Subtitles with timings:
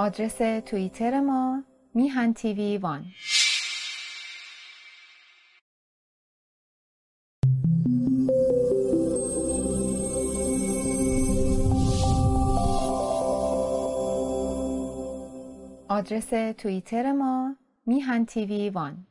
[0.00, 1.62] آدرس توییتر ما
[1.94, 3.04] میهن تیوی وان.
[15.88, 19.06] آدرس توییتر ما میهن تیوی وان.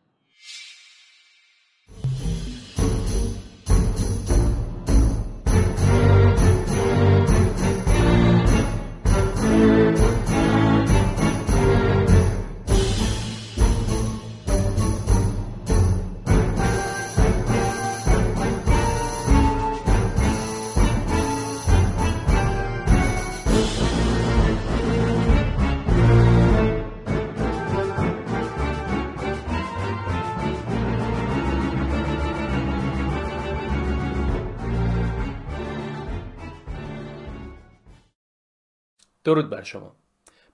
[39.30, 39.96] درود بر شما.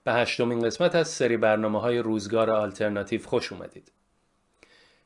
[0.04, 3.92] به هشتمین قسمت از سری برنامه های روزگار آلترناتیو خوش اومدید.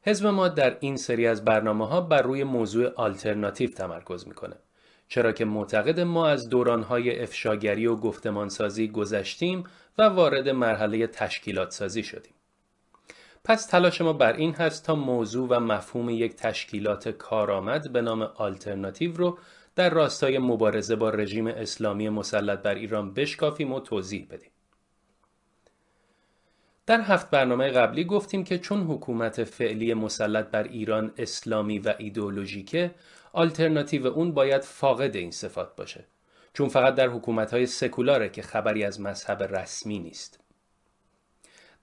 [0.02, 4.56] حزب ما در این سری از برنامه ها بر روی موضوع آلترناتیو تمرکز می‌کنه
[5.08, 9.64] چرا که معتقد ما از دورانهای افشاگری و گفتمانسازی گذشتیم
[9.98, 12.34] و وارد مرحله تشکیلات سازی شدیم.
[13.44, 18.22] پس تلاش ما بر این هست تا موضوع و مفهوم یک تشکیلات کارآمد به نام
[18.22, 19.38] آلترناتیو رو
[19.80, 24.50] در راستای مبارزه با رژیم اسلامی مسلط بر ایران بشکافیم و توضیح بدیم.
[26.86, 32.94] در هفت برنامه قبلی گفتیم که چون حکومت فعلی مسلط بر ایران اسلامی و ایدئولوژیکه
[33.32, 36.04] آلترناتیو اون باید فاقد این صفات باشه
[36.52, 40.40] چون فقط در حکومت سکولاره که خبری از مذهب رسمی نیست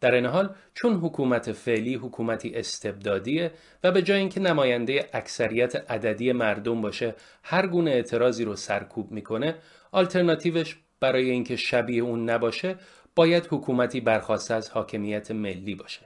[0.01, 3.51] در این حال چون حکومت فعلی حکومتی استبدادیه
[3.83, 9.55] و به جای اینکه نماینده اکثریت عددی مردم باشه هر گونه اعتراضی رو سرکوب می‌کنه
[9.91, 12.75] آلترناتیوش برای اینکه شبیه اون نباشه
[13.15, 16.01] باید حکومتی برخواسته از حاکمیت ملی باشه.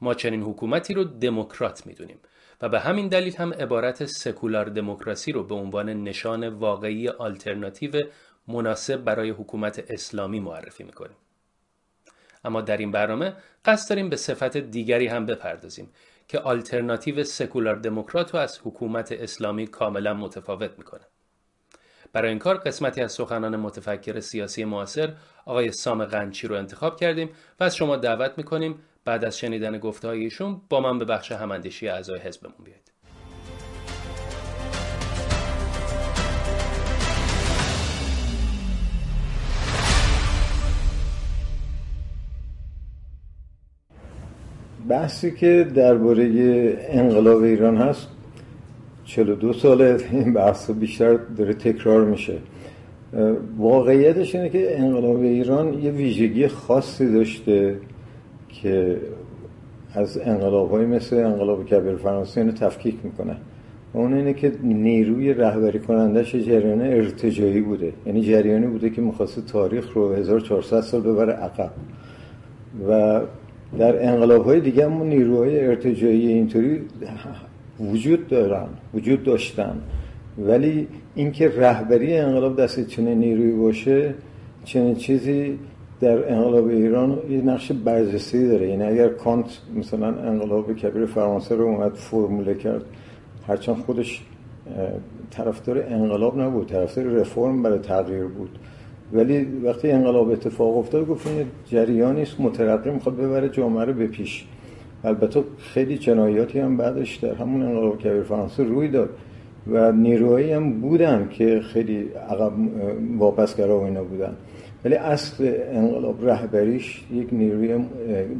[0.00, 2.18] ما چنین حکومتی رو دموکرات می‌دونیم
[2.60, 7.92] و به همین دلیل هم عبارت سکولار دموکراسی رو به عنوان نشان واقعی آلترناتیو
[8.48, 11.16] مناسب برای حکومت اسلامی معرفی می‌کنیم.
[12.44, 15.90] اما در این برنامه قصد داریم به صفت دیگری هم بپردازیم
[16.28, 21.02] که آلترناتیو سکولار دموکرات رو از حکومت اسلامی کاملا متفاوت می‌کنه.
[22.12, 25.14] برای این کار قسمتی از سخنان متفکر سیاسی معاصر
[25.44, 27.30] آقای سام قنچی رو انتخاب کردیم
[27.60, 31.88] و از شما دعوت می‌کنیم بعد از شنیدن گفته ایشون با من به بخش هماندیشی
[31.88, 32.91] اعضای حزبمون بیایید.
[44.88, 46.30] بحثی که درباره
[46.88, 48.08] انقلاب ایران هست
[49.04, 52.38] 42 ساله این بحث بیشتر داره تکرار میشه.
[53.58, 57.76] واقعیتش اینه که انقلاب ایران یه ویژگی خاصی داشته
[58.48, 58.96] که
[59.94, 63.36] از انقلاب های مثل انقلاب کبیر فرانسه اینو تفکیک می‌کنه.
[63.92, 67.92] اون اینه که نیروی رهبری کنندش جریان ارتجایی بوده.
[68.06, 71.70] یعنی جریانی بوده که می‌خواسته تاریخ رو 1400 سال ببره عقب.
[72.88, 73.20] و
[73.78, 76.80] در انقلاب های دیگه همون نیروهای ارتجایی اینطوری
[77.80, 79.80] وجود دارن وجود داشتن.
[80.38, 84.14] ولی اینکه رهبری انقلاب دست چنین نیروی باشه
[84.64, 85.58] چنین چیزی
[86.00, 88.68] در انقلاب ایران یه نقش برجسته داره.
[88.68, 92.84] یعنی اگر کانت مثلا انقلاب کبیر فرانسه رو اومد فرموله کرد
[93.48, 94.22] هرچند خودش
[95.30, 98.58] طرفدار انقلاب نبود طرفدار رفرم برای تغییر بود.
[99.12, 104.06] ولی وقتی انقلاب اتفاق افتاد گفت این جریانی است مترقی می‌خواد ببره جامعه رو به
[104.06, 104.44] پیش
[105.04, 109.10] البته خیلی جنایاتی هم بعدش در همون انقلاب کبیر فرانسه روی داد
[109.66, 112.52] و نیروهایی هم بودن که خیلی عقب
[113.18, 114.36] واپسگرا و اینا بودن.
[114.84, 117.84] ولی اصل انقلاب رهبریش یک نیروی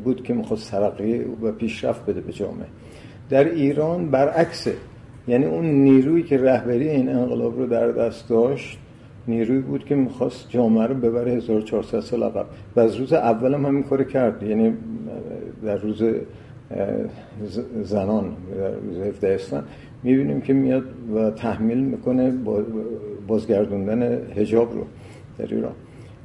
[0.04, 2.66] بود که می‌خواست ترقی و پیشرفت بده به جامعه.
[3.30, 4.74] در ایران برعکسه.
[5.28, 8.78] یعنی اون نیرویی که رهبری این انقلاب رو در دست داشت
[9.28, 12.46] نیروی بود که می‌خواست جامعه رو ببره 1400 سال عقب.
[12.76, 14.42] و از روز اول هم همین کار کرد.
[14.42, 14.72] یعنی
[15.64, 16.04] در روز
[17.82, 18.24] زنان
[18.58, 19.64] در روز 17 اسفند
[20.02, 20.84] می‌بینیم که میاد
[21.14, 22.32] و تحمیل می‌کنه
[23.26, 24.02] بازگردوندن
[24.36, 24.84] هجاب رو
[25.38, 25.72] در ایران.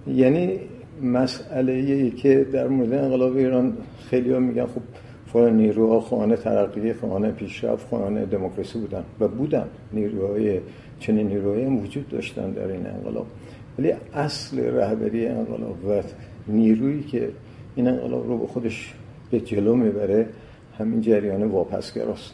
[0.07, 0.59] یعنی
[1.03, 3.73] مسئله ای که در مورد انقلاب ایران
[4.09, 4.81] خیلی ها میگن خب
[5.25, 10.59] فلان نیروها خانه ترقی خانه پیشرفت خانه دموکراسی بودن و بودن نیروهای
[10.99, 13.27] چنین نیروهایی هم وجود داشتن در این انقلاب.
[13.79, 16.03] ولی اصل رهبری انقلاب و
[16.47, 17.29] نیرویی که
[17.75, 18.93] این انقلاب رو به خودش
[19.31, 20.27] به جلو می‌بره
[20.79, 22.33] همین جریان واپسگراست.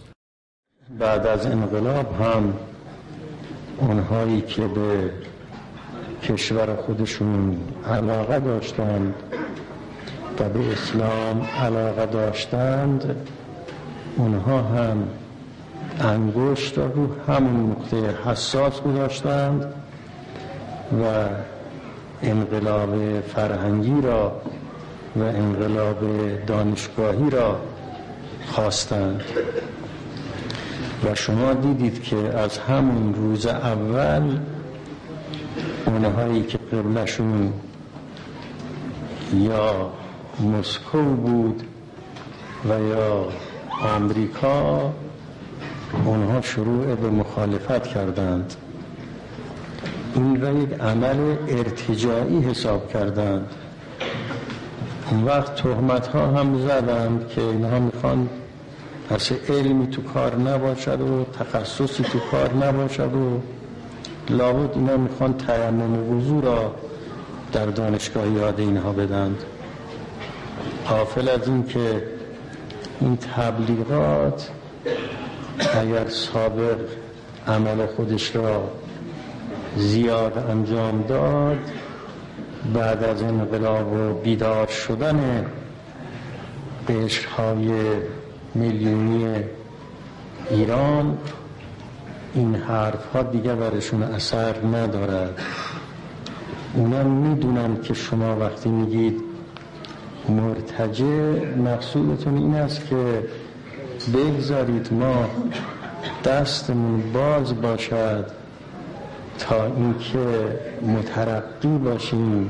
[0.99, 2.53] بعد از انقلاب هم
[3.79, 5.09] اونهایی که به
[6.23, 7.57] کشور خودشون
[7.87, 9.13] علاقه داشتند
[10.39, 13.15] و به اسلام علاقه داشتند
[14.17, 15.07] اونها هم
[15.99, 19.73] انگشت رو همون نقطه حساس گذاشتند
[20.91, 21.27] و
[22.23, 24.41] انقلاب فرهنگی را
[25.15, 25.97] و انقلاب
[26.45, 27.59] دانشگاهی را
[28.45, 29.21] خواستند
[31.05, 34.37] و شما دیدید که از همون روز اول
[35.85, 37.53] اونهایی که قبلشون
[39.33, 39.89] یا
[40.39, 41.63] مسکو بود
[42.69, 43.27] و یا
[43.95, 44.91] آمریکا
[46.05, 48.53] اونها شروع به مخالفت کردند.
[50.15, 53.47] این را یک عمل ارتجاعی حساب کردند.
[55.11, 58.29] اون وقت تهمت ها هم زدند که اینها می‌خوان
[59.09, 63.39] پس علمی تو کار نباشد و تخصصی تو کار نباشد و
[64.29, 66.75] لابد اینا می‌خوان تیمم وضو را
[67.53, 69.43] در دانشگاه یاد اینها بدند.
[70.89, 72.03] قافل از این که
[73.01, 74.49] این تبلیغات
[75.59, 76.77] اگر سابق
[77.47, 78.71] عمل خودش را
[79.77, 81.57] زیاد انجام داد
[82.73, 85.45] بعد از انقلاب و بیدار شدن
[86.89, 87.69] قشرهای
[88.55, 89.35] میلیونی
[90.49, 91.17] ایران
[92.33, 95.39] این حرف ها دیگه برشون اثر ندارد.
[96.73, 99.21] اونا می‌دونن که شما وقتی میگید
[100.29, 101.05] مرتجه
[101.57, 103.23] مقصودتون این است که
[104.09, 105.25] بگذارید ما
[106.25, 108.25] دستمون باز باشد
[109.39, 112.49] تا اینکه مترقی باشیم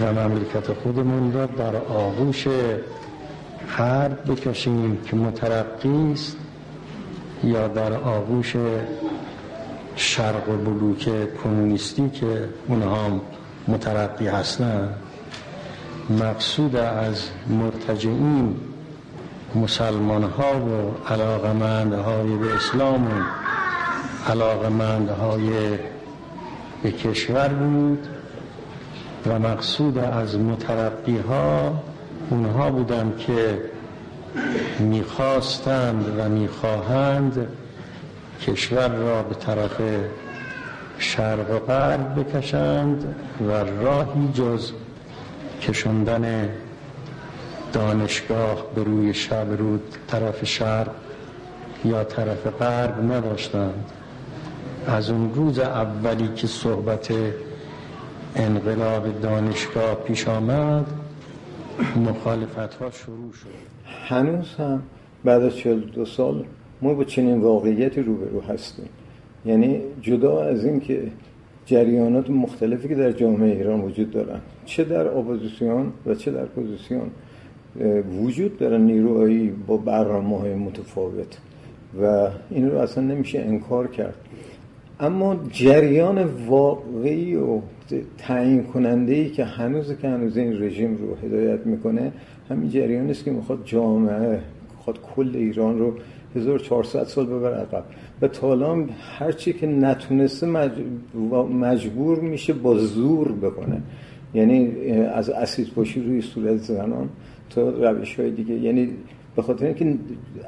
[0.00, 2.46] و مملکت خودمون را در آغوش
[3.66, 6.36] حرب بکشیم که مترقی است
[7.44, 8.56] یا در آغوش
[9.96, 11.08] شرق و بلوک
[11.42, 13.20] کمونیستی که اونها
[13.68, 14.94] مترقی هستند
[16.10, 18.56] مقصود از مرتجعین
[19.54, 23.22] مسلمان ها و علاقمند های به اسلام و
[24.30, 25.50] علاقمند های
[26.82, 28.06] به کشور بود
[29.26, 31.82] و مقصود از مترقی ها
[32.30, 33.58] اونها بودند که
[34.78, 37.48] می‌خواستند و می‌خواهند
[38.46, 39.80] کشور را به طرف
[40.98, 43.14] شرق و غرب بکشند
[43.48, 44.72] و راهی جز
[45.62, 46.48] کشندن
[47.72, 50.90] دانشگاه به روی شب رو طرف شرق
[51.84, 53.84] یا طرف غرب نداشتند.
[54.86, 57.12] از اون روز اولی که صحبت
[58.36, 60.86] انقلاب دانشگاه پیش آمد
[61.96, 63.46] مخالفت ها شروع شد.
[64.08, 64.82] هنوز هم
[65.24, 66.44] بعد از 42 سال
[66.82, 68.88] ما با چنین واقعیتی روبرو هستیم.
[69.46, 71.02] یعنی جدا از این که
[71.66, 77.10] جریانات مختلفی که در جامعه ایران وجود دارن چه در اپوزیسیون و چه در پوزیسیون
[78.22, 81.38] وجود دارن نیروهایی با برنامه های متفاوت
[82.02, 84.14] و این رو اصلا نمیشه انکار کرد.
[85.00, 87.60] اما جریان واقعی و
[88.18, 92.12] تعیین کننده ای که هنوز که هنوز این رژیم رو هدایت می‌کنه
[92.48, 94.40] همین جریان است که می‌خواد جامعه
[94.76, 95.94] می‌خواد کل ایران رو
[96.36, 97.84] 1400 سال ببر عقب.
[98.22, 98.88] و تالام
[99.18, 100.46] هرچی که نتونسته
[101.60, 103.82] مجبور میشه با زور بکنه.
[104.34, 107.08] یعنی از اسید پاشی روی صورت زنان
[107.50, 108.54] تا روش های دیگه.
[108.54, 108.88] یعنی
[109.36, 109.98] به خاطر اینکه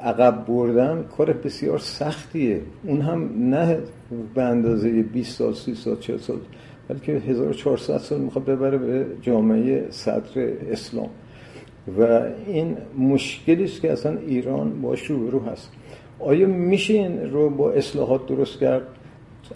[0.01, 2.61] عقب بردن کار بسیار سختیه.
[2.83, 3.77] اون هم نه
[4.35, 6.37] به اندازه 20 سال 30 سال 40 سال
[6.87, 11.09] بلکه 1400 سال می‌خواد ببره به جامعه صدر اسلام.
[11.99, 15.71] و این مشکلی است که اصلا ایران باش رو هست.
[16.19, 18.83] آیا میشه این رو با اصلاحات درست کرد؟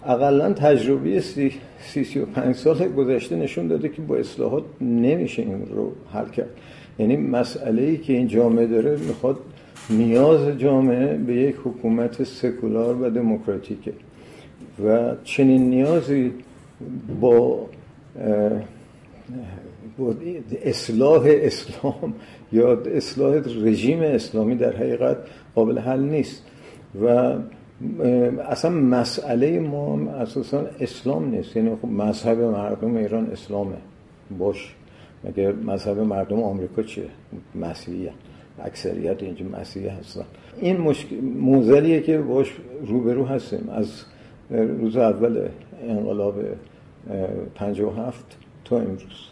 [0.06, 5.42] اقلا تجربه سی, سی, سی و پنج سال گذشته نشون داده که با اصلاحات نمیشه
[5.42, 6.50] این رو حل کرد.
[6.98, 9.38] یعنی مسئله ای که این جامعه داره می‌خواد
[9.90, 13.92] نیاز جامعه به یک حکومت سکولار و دموکراتیکه
[14.84, 16.32] و چنین نیازی
[17.20, 17.66] با
[20.64, 22.14] اصلاح اسلام
[22.52, 25.16] یا اصلاح رژیم اسلامی در حقیقت
[25.54, 26.42] قابل حل نیست.
[27.02, 27.34] و
[28.48, 31.56] اصلا مسئله ما اساسا اسلام نیست.
[31.56, 33.76] یعنی خب مذهب مردم ایران اسلامه.
[34.38, 34.74] باش.
[35.24, 37.04] مگه مذهب مردم آمریکا چیه؟
[37.54, 38.08] مسیحی
[38.64, 40.24] اکثریت اینجا مسیحی هستن.
[40.60, 42.52] این مشکل موزلیه که باش
[42.86, 43.68] روبرو هستیم.
[43.72, 44.04] از
[44.50, 45.48] روز اول
[45.88, 46.34] انقلاب
[47.54, 49.28] 57 تا امروز.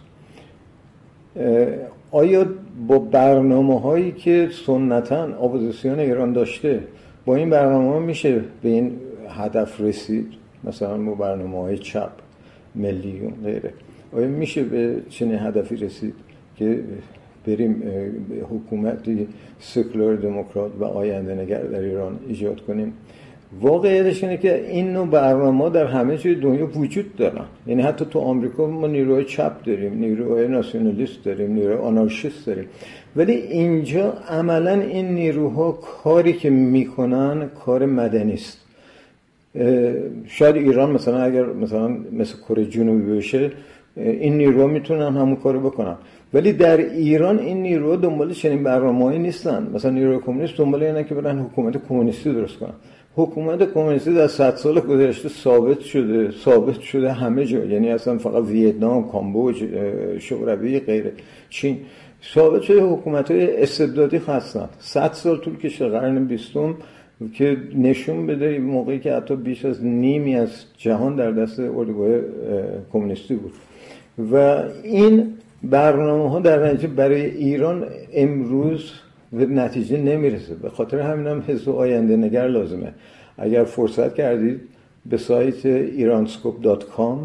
[2.10, 2.46] آیا
[2.88, 6.80] با برنامه هایی که سنتا اپوزیسیون ایران داشته
[7.26, 8.92] با این برنامه میشه به این
[9.28, 10.26] هدف رسید
[10.64, 12.10] مثلا با برنامه های چپ
[12.74, 13.72] ملیون غیره.
[14.12, 16.14] آیا میشه به چنین هدفی رسید
[16.56, 16.80] که
[17.46, 17.82] بریم
[18.50, 19.28] حکومتی
[19.60, 22.92] سکولار دموکرات و آینده نگر در ایران ایجاد کنیم؟
[23.60, 27.44] واقعیتش اینه که این نوع برنامه در همه جای دنیا وجود دارن.
[27.66, 32.64] یعنی حتی تو آمریکا ما نیروهای چپ داریم نیروهای ناسیونالیست داریم نیروهای آنارشیست داریم.
[33.16, 38.62] ولی اینجا عملا این نیروها کاری که می‌کنن کار مدنی است.
[40.26, 43.50] شاید ایران مثلا اگر مثلا مثل کره جنوبی بشه
[43.96, 45.96] این نیروها می‌تونن همون کارو بکنن.
[46.34, 49.70] ولی در ایران این نیروها دنبال چنین برنامه‌ای نیستن.
[49.74, 52.74] مثلا نیروی کمونیست دنبال اینه که برن حکومت کمونیستی درست کنن.
[53.16, 57.64] حکومت کمونیستی در صد سال گذشته ثابت شده ثابت شده همه جا.
[57.64, 59.64] یعنی اصلا فقط ویتنام کامبوج
[60.18, 61.12] شوروی غیره
[61.50, 61.78] چین.
[62.34, 64.68] ثابت شده حکومت های استبدادی هستند.
[64.78, 66.74] صد سال طول کشه قرن بیستم
[67.34, 72.20] که نشون بده موقعی که حتی بیش از نیمی از جهان در دست اردوگاه
[72.92, 73.52] کمونیستی بود.
[74.32, 78.92] و این برنامه ها در نتیجه برای ایران امروز
[79.32, 80.54] به نتیجه نمی‌رسه.
[80.54, 82.94] به خاطر همین هم حزب آینده نگر لازمه.
[83.38, 84.60] اگر فرصت کردید
[85.06, 87.18] به سایت ایرانسکوپ.com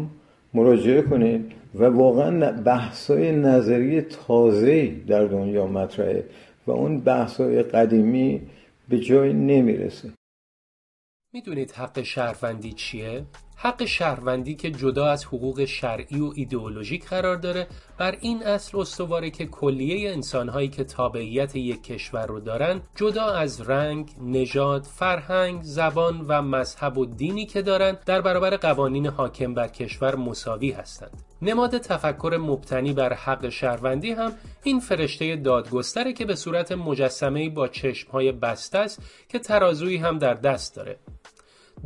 [0.54, 6.24] مراجعه کنید و واقعا بحثای نظری تازه در دنیا مطرحه
[6.66, 8.40] و اون بحثای قدیمی
[8.88, 10.10] به جای نمی‌رسه.
[11.32, 13.22] می‌دونید حق شهروندی چیه؟
[13.64, 17.66] حق شهروندی که جدا از حقوق شرعی و ایدئولوژیک قرار داره
[17.98, 23.60] بر این اصل استواره که کلیه انسانهایی که تابعیت یک کشور رو دارن جدا از
[23.60, 29.68] رنگ، نژاد، فرهنگ، زبان و مذهب و دینی که دارن در برابر قوانین حاکم بر
[29.68, 31.22] کشور مساوی هستند.
[31.42, 37.68] نماد تفکر مبتنی بر حق شهروندی هم این فرشته دادگستره که به صورت مجسمه با
[37.68, 40.98] چشمهای بسته است که ترازویی هم در دست داره.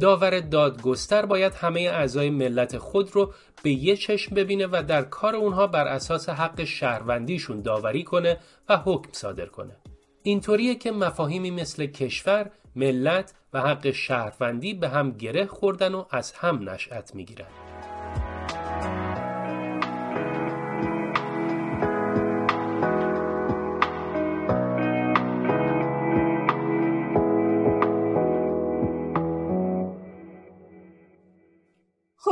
[0.01, 5.37] داور دادگستر باید همه اعضای ملت خود رو به یه چشم ببینه و در کار
[5.37, 8.39] اونها بر اساس حق شهروندیشون داوری کنه
[8.69, 9.77] و حکم صادر کنه.
[10.23, 16.33] اینطوریه که مفاهیمی مثل کشور، ملت و حق شهروندی به هم گره خوردن و از
[16.33, 17.66] هم نشأت می‌گیرن.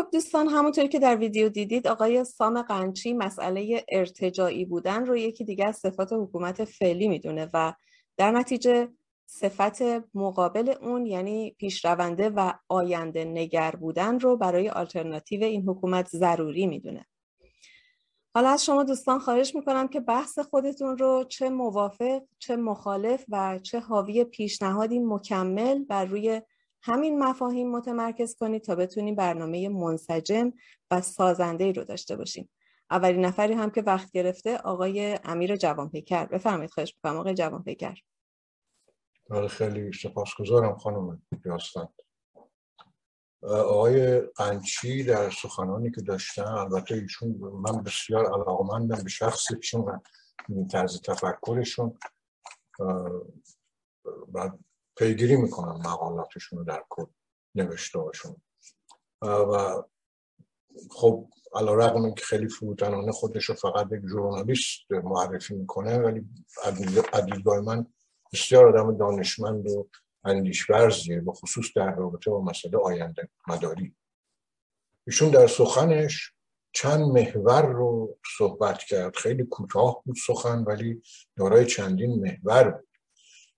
[0.04, 5.44] خب دوستان همونطور که در ویدیو دیدید آقای سام قنچی مسئله ارتجاعی بودن رو یکی
[5.44, 7.72] دیگه از صفات حکومت فعلی می‌دونه و
[8.16, 8.88] در نتیجه
[9.26, 9.82] صفت
[10.14, 17.06] مقابل اون یعنی پیشرونده و آینده نگر بودن رو برای آلترناتیو این حکومت ضروری می‌دونه.
[18.34, 23.58] حالا از شما دوستان خواهش می‌کنم که بحث خودتون رو چه موافق چه مخالف و
[23.58, 26.42] چه حاوی پیشنهادی مکمل بر روی
[26.86, 30.52] همین مفاهیم متمرکز کنید تا بتونیم برنامه منسجم
[30.90, 32.50] و سازنده رو داشته باشیم.
[32.90, 36.26] اولین نفری هم که وقت گرفته آقای امیر جوانپیکر.
[36.26, 37.94] بفرمایید خواهش می‌کنم آقای جوانپیکر.
[39.30, 41.88] بله خیلی سپاسگزارم خانم یاستن
[43.42, 49.80] آقای قنچی در سخنانی که داشتن البته ایشون من بسیار علاقمندم به شخصشون
[50.48, 51.98] و طرز تفکرشون.
[54.34, 54.50] و
[54.96, 57.06] پیگیری می‌کنم مقالاتشون رو در کل
[57.54, 58.36] نوشته هاشون
[59.22, 59.82] و
[60.90, 66.28] خب علا رقم که خیلی فروتنانه خودش رو فقط یک ژورنالیست معرفی می‌کنه ولی
[67.26, 67.86] دیدگاه من
[68.32, 69.88] بسیار آدم دانشمند و
[70.24, 73.96] اندیشورزیه به خصوص در رابطه با مسئله آینده مداری.
[75.06, 76.32] ایشون در سخنش
[76.72, 79.16] چند محور رو صحبت کرد.
[79.16, 81.02] خیلی کوتاه بود سخن ولی
[81.36, 82.93] دارای چندین محور بود.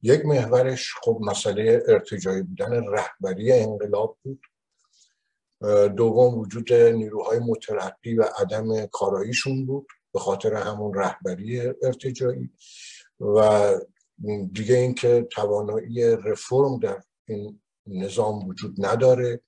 [0.07, 4.41] یک محورش خب مسئله ارتجایی بودن رهبری انقلاب بود.
[5.97, 12.51] دوم وجود نیروهای مترقی و عدم کاراییشون بود به خاطر همون رهبری ارتجایی
[13.21, 13.71] و
[14.53, 19.41] دیگه اینکه توانایی رفرم در این نظام وجود نداره.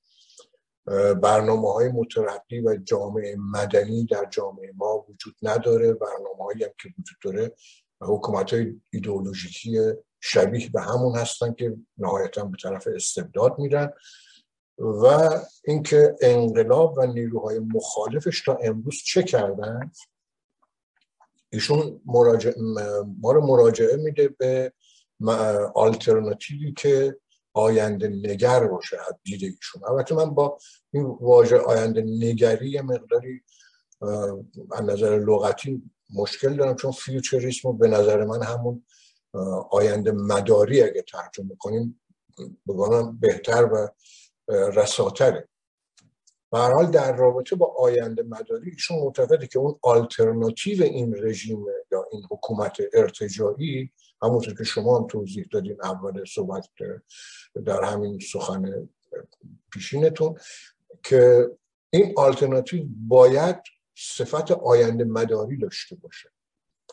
[1.22, 5.92] برنامه های مترقی و جامعه مدنی در جامعه ما وجود نداره.
[5.92, 7.54] برنامه هایی هم که وجود داره
[8.00, 9.78] حکومت های ایدئولوژیکی
[10.20, 13.92] شبیه به همون هستن که نهایتا به طرف استبداد میرن
[14.78, 15.30] و
[15.64, 19.90] اینکه انقلاب و نیروهای مخالفش تا امروز چه کردن؟
[21.52, 22.52] ایشون مراجع...
[23.20, 24.72] ما رو مراجعه میده به
[25.74, 27.16] آلترناتیوی که
[27.52, 29.82] آینده نگر باشه دید ایشون.
[29.88, 30.58] البته من با
[30.90, 33.42] این واژه آینده نگری مقداری
[34.72, 35.82] از نظر لغتی
[36.14, 38.84] مشکل دارم چون فیوچریسم به نظر من همون
[39.70, 42.00] آینده مداری اگه ترجمه کنیم
[42.68, 43.88] بگم بهتر و
[44.48, 45.48] رساتره.
[46.52, 52.06] به حال در رابطه با آینده مداری ایشون معتقده که اون آلترناتیو این رژیم یا
[52.12, 53.90] این حکومت ارتجاعی
[54.22, 56.68] همونطور که شما هم توضیح دادین اول صحبت
[57.64, 58.88] در همین سخن
[59.72, 60.34] پیشینتون
[61.02, 61.50] که
[61.90, 63.56] این آلترناتیو باید
[63.96, 66.30] صفت آینده مداری داشته باشه.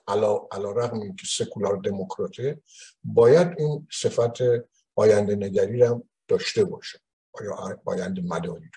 [0.08, 2.62] علا, علا رقم که سکولار دموکراته
[3.04, 4.38] باید این صفت
[4.96, 7.00] آینده نگری هم داشته باشه
[7.44, 8.70] یا آینده مداری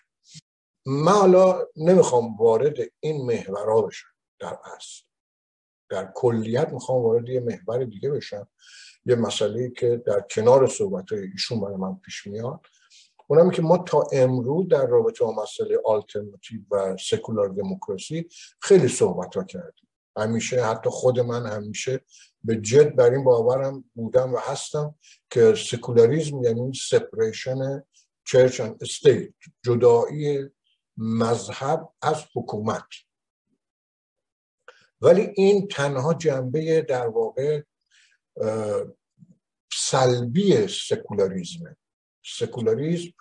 [0.87, 4.08] من حالا نمی‌خوام وارد این محورها بشم
[4.38, 5.02] در اصل.
[5.90, 8.49] در کلیت می‌خوام وارد یه محور دیگه بشم.
[9.04, 12.61] یه مسئله که در کنار صحبت های ایشون برای من پیش میاد.
[13.26, 18.28] اونم که ما تا امروز در رابطه با مسئله آلترناتیو و سکولار دموکراسی
[18.61, 19.88] خیلی صحبت ها کردیم.
[20.19, 22.05] همیشه حتی خود من همیشه
[22.45, 24.95] به جد بر این باورم بودم و هستم
[25.31, 27.83] که سکولاریزم یعنی separation
[28.25, 29.35] church and state
[29.65, 30.51] جدایی
[30.97, 32.85] مذهب از حکومت.
[35.01, 37.63] ولی این تنها جنبه در واقع
[39.73, 41.77] سلبی سکولاریزمه
[42.25, 43.13] سکولاریزم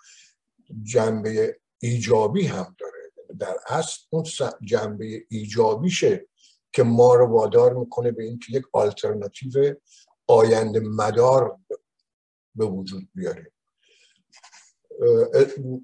[0.82, 2.98] جنبه ایجابی هم داره.
[3.38, 4.24] در اصل اون
[4.62, 6.28] جنبه ایجابیشه
[6.78, 9.74] که ما رو وادار می‌کنه به اینکه یک آلترناتیو
[10.26, 11.58] آینده مدار
[12.54, 13.52] به وجود بیاریم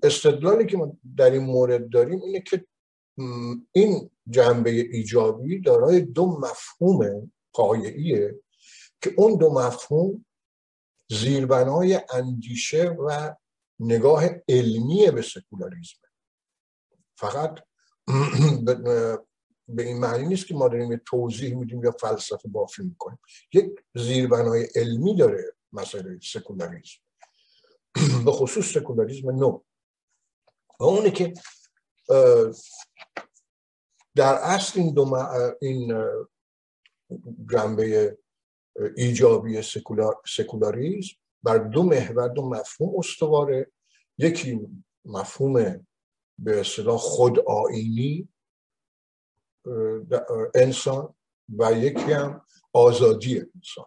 [0.03, 2.67] استدلالی که ما در این مورد داریم اینه که
[3.73, 8.41] این جنبه ایجابی دارای دو مفهوم پایه‌ایه
[9.03, 10.25] که اون دو مفهوم
[11.11, 13.35] زیربنای اندیشه و
[13.81, 15.99] نگاه علمی به سکولاریزم
[17.19, 17.61] فقط
[19.69, 23.19] به این معنی نیست که ما داریم توضیح میدیم یا فلسفه بافی می‌کنیم.
[23.53, 27.01] یک زیربنای علمی داره مسئله سکولاریزم
[28.25, 29.61] به خصوص سکولاریزم نو.
[30.81, 31.35] و اونه که
[34.17, 35.15] در اصل این, دو
[35.61, 35.95] این
[37.51, 38.19] جنبه
[38.97, 40.23] ایجابی سکولار...
[40.27, 43.73] سکولاریزم بر دو محور دو مفهوم استواره.
[44.19, 44.61] یکی
[45.05, 45.87] مفهوم
[46.39, 48.29] به اصطلاح خود آینی
[50.55, 51.15] انسان
[51.59, 53.87] و یکی هم آزادی انسان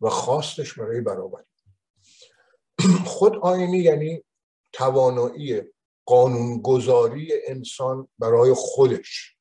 [0.00, 1.44] و خواستش برای برابری.
[3.04, 4.24] خود آینی یعنی
[4.72, 5.62] توانایی
[6.06, 9.36] قانونگذاری انسان برای خودش.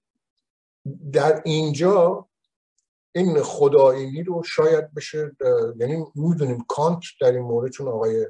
[1.12, 2.30] در اینجا
[3.16, 5.32] این خداینی رو شاید بشه
[5.80, 8.28] یعنی می‌دونیم کانت در این مورد چون آقای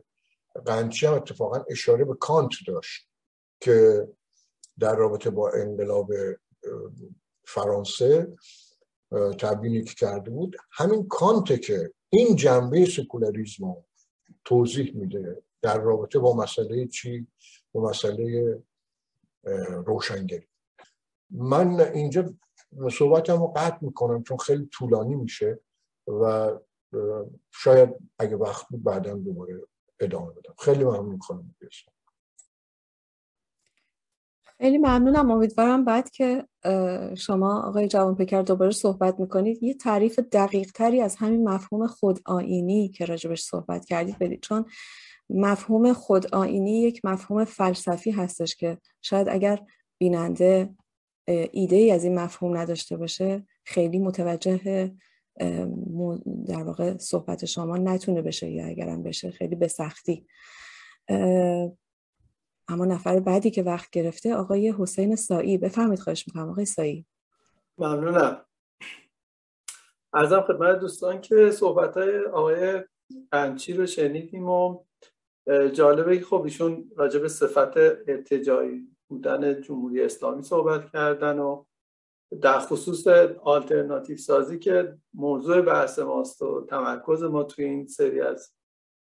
[0.66, 3.10] قنچی هم اتفاقا اشاره به کانت داشت
[3.60, 4.08] که
[4.80, 6.12] در رابطه با انقلاب
[7.48, 8.36] فرانسه
[9.40, 10.56] تبیینی که کرده بود.
[10.72, 13.86] همین کانته که این جنبه سکولاریزم رو
[14.46, 17.28] توضیح میده در رابطه با مسئله چی؟
[17.72, 18.58] با مسئله
[19.86, 20.48] روشنگری.
[21.30, 22.34] من اینجا
[22.92, 25.60] صحبتم رو قطع می‌کنم چون خیلی طولانی میشه
[26.08, 26.52] و
[27.52, 29.62] شاید اگه وقت بود بعدا دوباره
[30.00, 30.54] ادامه بدم.
[30.60, 31.56] خیلی ممنون خانم
[34.58, 35.32] خیلی ممنونم.
[35.32, 36.46] امیدوارم بعد که
[37.18, 42.20] شما آقای جوان پکر دوباره صحبت می‌کنید یه تعریف دقیق تری از همین مفهوم خود
[42.26, 44.42] آینی که راجبش صحبت کردید بدید.
[44.42, 44.66] چون
[45.30, 49.60] مفهوم خود آینی یک مفهوم فلسفی هستش که شاید اگر
[49.98, 50.76] بیننده
[51.52, 54.92] ایده ای از این مفهوم نداشته باشه خیلی متوجه
[56.46, 60.28] در واقع صحبت شما نتونه بشه یا اگرم بشه خیلی به سختی.
[62.68, 67.06] اما نفر بعدی که وقت گرفته آقای حسین سایی بفرمید خواهش می‌کنم آقای سایی
[67.78, 68.46] ممنونم.
[70.14, 72.84] ارزم خدمت دوستان که صحبت های آقای
[73.32, 74.84] قنچی رو شنیدیم و
[75.74, 81.64] جالبه که خب ایشون راجع به صفت ارتجایی بودن جمهوری اسلامی صحبت کردن و
[82.42, 83.08] در خصوص
[83.44, 88.54] آلترناتیو سازی که موضوع بحث ماست و تمرکز ما توی این سری از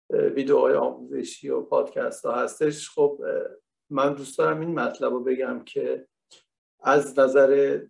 [0.09, 2.89] ویدیوهای آموزشی و پادکست ها هستش.
[2.89, 3.21] خب
[3.89, 6.07] من دوست دارم این مطلب رو بگم که
[6.79, 7.81] از نظر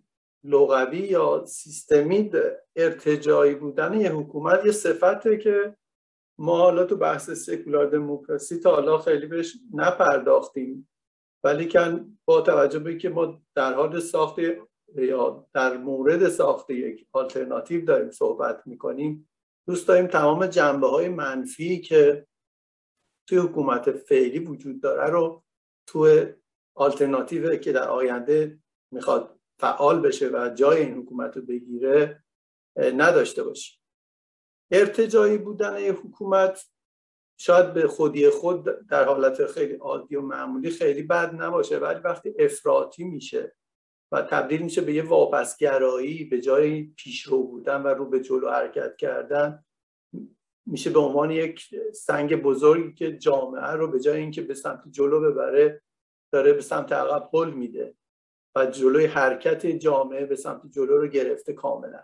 [0.44, 2.30] لغوی یا سیستمی
[2.76, 5.76] ارتجایی بودن یه حکومت یه صفته که
[6.38, 10.88] ما حالا تو بحث سکولار دموکراسی تا حالا خیلی بهش نپرداختیم.
[11.44, 14.38] ولی کن با توجه به که ما در حال ساخت
[14.96, 19.29] یا در مورد ساخت یک آلترناتیو داریم صحبت می‌کنیم
[19.66, 22.26] دوست داریم تمام جنبه های منفی که
[23.26, 25.44] توی حکومت فعلی وجود داره رو
[25.86, 26.26] توی
[26.74, 28.58] آلترناتیو که در آینده
[28.92, 32.24] می‌خواد فعال بشه و جای این حکومت رو بگیره
[32.76, 33.78] نداشته باشه.
[34.70, 36.66] ارتجایی بودن یک حکومت
[37.40, 42.34] شاید به خودی خود در حالت خیلی عادی و معمولی خیلی بد نباشه ولی وقتی
[42.38, 43.56] افراطی میشه
[44.12, 48.96] و تبدیل میشه به یه واپسگرایی به جای پیشرو بودن و رو به جلو حرکت
[48.96, 49.64] کردن
[50.66, 55.20] میشه به عنوان یک سنگ بزرگی که جامعه رو به جای اینکه به سمت جلو
[55.20, 55.82] ببره
[56.32, 57.94] داره به سمت عقب پل میده
[58.56, 62.02] و جلوی حرکت جامعه به سمت جلو رو گرفته کاملا.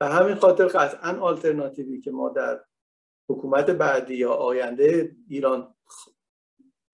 [0.00, 2.64] و همین خاطر قطعا آلترناتیوی که ما در
[3.30, 5.74] حکومت بعدی یا آینده ایران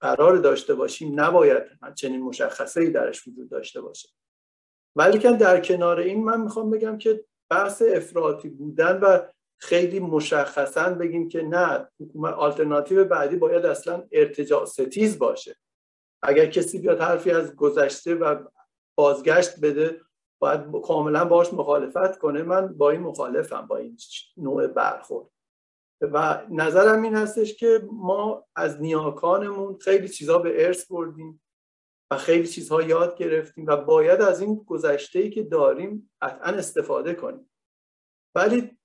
[0.00, 1.62] قرار داشته باشیم نباید
[1.94, 4.08] چنین مشخصه ای درش وجود داشته باشه.
[4.96, 9.18] ولی که در کنار این من می‌خوام بگم که بحث افراطی بودن و
[9.60, 15.56] خیلی مشخصا بگیم که نه حکومت آلترناتیو بعدی باید اصلا ارتجاع ستیز باشه.
[16.22, 18.44] اگر کسی بیاد حرفی از گذشته و
[18.94, 20.00] بازگشت بده
[20.38, 22.42] باید کاملا باش مخالفت کنه.
[22.42, 23.96] من با این مخالفم با این
[24.36, 25.26] نوع برخورد.
[26.00, 31.42] و نظرم این هستش که ما از نیاکانمون خیلی چیزها به ارث بردیم
[32.10, 37.50] و خیلی چیزها یاد گرفتیم و باید از این گذشته که داریم قطعا استفاده کنیم.
[38.34, 38.78] ولی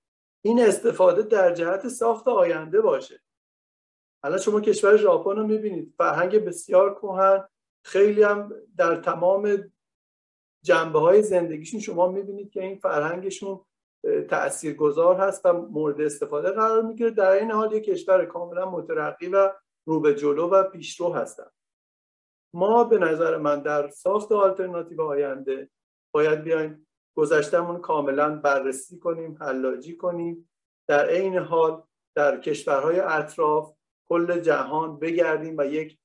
[0.45, 3.21] این استفاده در جهت ساخت آینده باشه.
[4.23, 5.93] حالا شما کشور ژاپن رو می‌بینید.
[5.97, 7.47] فرهنگ بسیار کهن
[7.85, 9.71] خیلی هم در تمام
[10.63, 13.65] جنبه های زندگیشون شما می‌بینید که این فرهنگشون
[14.77, 17.11] گذار هست و مورد استفاده قرار می‌گیره.
[17.11, 19.51] در این حال یک کشور کاملا مترقی و
[19.85, 21.47] رو به جلو و پیشرو هستن.
[22.55, 25.69] ما به نظر من در ساخت آلترناتیو آینده
[26.13, 30.49] باید بیایم گذشتمون کاملا بررسی کنیم حلاجی کنیم.
[30.87, 31.83] در عین حال
[32.15, 33.75] در کشورهای اطراف
[34.09, 35.99] کل جهان بگردیم و یک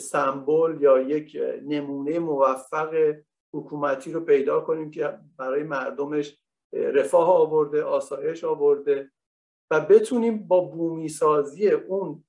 [0.00, 3.14] سمبل یا یک نمونه موفق
[3.54, 6.41] حکومتی رو پیدا کنیم که برای مردمش
[6.72, 9.10] رفاه آورده آسایش آورده
[9.70, 12.24] و بتونیم با بومی سازی اون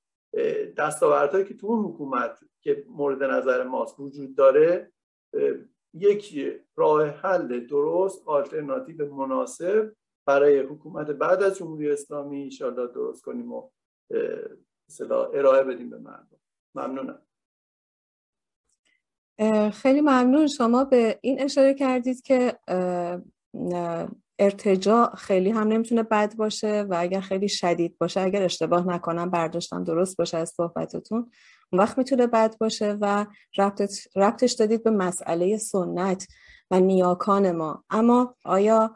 [0.77, 4.91] دستاوردهایی که تو اون حکومت که مورد نظر ماست وجود داره
[5.93, 6.39] یک
[6.75, 13.69] راه حل درست آلترناتیو مناسب برای حکومت بعد از جمهوری اسلامی انشاءالله درست کنیم و
[15.09, 16.39] ارائه بدیم به مردم.
[16.75, 17.21] ممنونم.
[19.71, 20.47] خیلی ممنون.
[20.47, 22.59] شما به این اشاره کردید که
[24.43, 29.83] ارتجاع خیلی هم نمی‌تونه بد باشه و اگر خیلی شدید باشه اگر اشتباه نکنم برداشتم
[29.83, 31.31] درست باشه از صحبتتون
[31.71, 33.25] اون وقت می‌تونه بد باشه و
[34.15, 36.27] ربطش دادید به مسئله سنت
[36.71, 37.83] و نیاکان ما.
[37.89, 38.95] اما آیا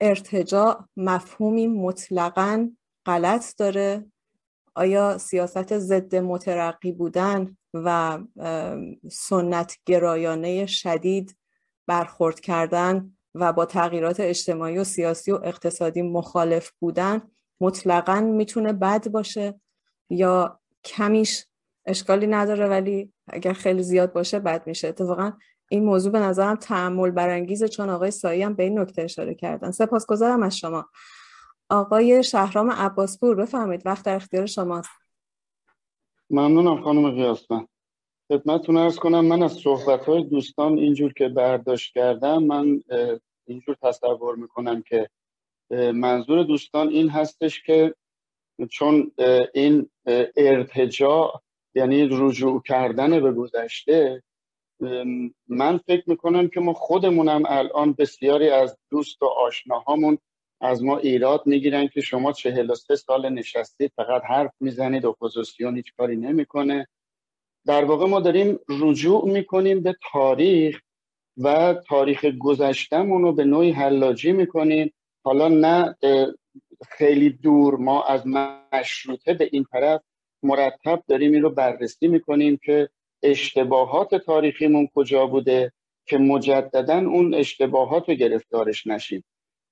[0.00, 2.70] ارتجاع مفهومی مطلقا
[3.06, 4.06] غلط داره؟
[4.74, 8.18] آیا سیاست ضد مترقی بودن و
[9.10, 11.36] سنت گرایانه شدید
[11.86, 17.22] برخورد کردن و با تغییرات اجتماعی و سیاسی و اقتصادی مخالف بودن
[17.60, 19.60] مطلقا می‌تونه بد باشه
[20.10, 21.46] یا کمیش
[21.86, 24.88] اشکالی نداره ولی اگر خیلی زیاد باشه بد میشه.
[24.88, 25.32] اتفاقا
[25.68, 29.70] این موضوع به نظرم تعمل برانگیزه چون آقای سایی هم به این نکته اشاره کردن.
[29.70, 30.88] سپاسگزارم از شما.
[31.68, 34.90] آقای شهرام عباسپور بفرمایید وقت در اختیار شماست.
[36.30, 37.66] ممنونم خانم قیاسمن
[38.34, 42.80] خدمتتون ارز کنم من از صحبت های دوستان اینجور که برداشت کردم من
[43.46, 45.08] اینجور تصور می‌کنم که
[45.94, 47.94] منظور دوستان این هستش که
[48.70, 49.12] چون
[49.54, 49.90] این
[50.36, 51.42] ارتجاع
[51.74, 54.22] یعنی رجوع کردن به گذشته
[55.48, 60.18] من فکر می‌کنم که ما خودمونم الان بسیاری از دوست و آشناهامون
[60.60, 65.76] از ما ایراد می‌گیرن که شما چهل و سه سال نشستید فقط حرف می‌زنید اپوزیسیون
[65.76, 66.86] هیچ کاری نمی‌کنه.
[67.66, 70.80] در واقع ما داریم رجوع می‌کنیم به تاریخ
[71.36, 74.92] و تاریخ گذشتمون رو به نوعی حلاجی می‌کنیم.
[75.24, 75.96] حالا نه
[76.88, 80.00] خیلی دور ما از مشروطه به این طرف
[80.42, 82.88] مرتب داریم این رو بررسی می‌کنیم که
[83.22, 85.72] اشتباهات تاریخیمون کجا بوده
[86.06, 89.24] که مجددا اون اشتباهات رو گرفتارش نشیم.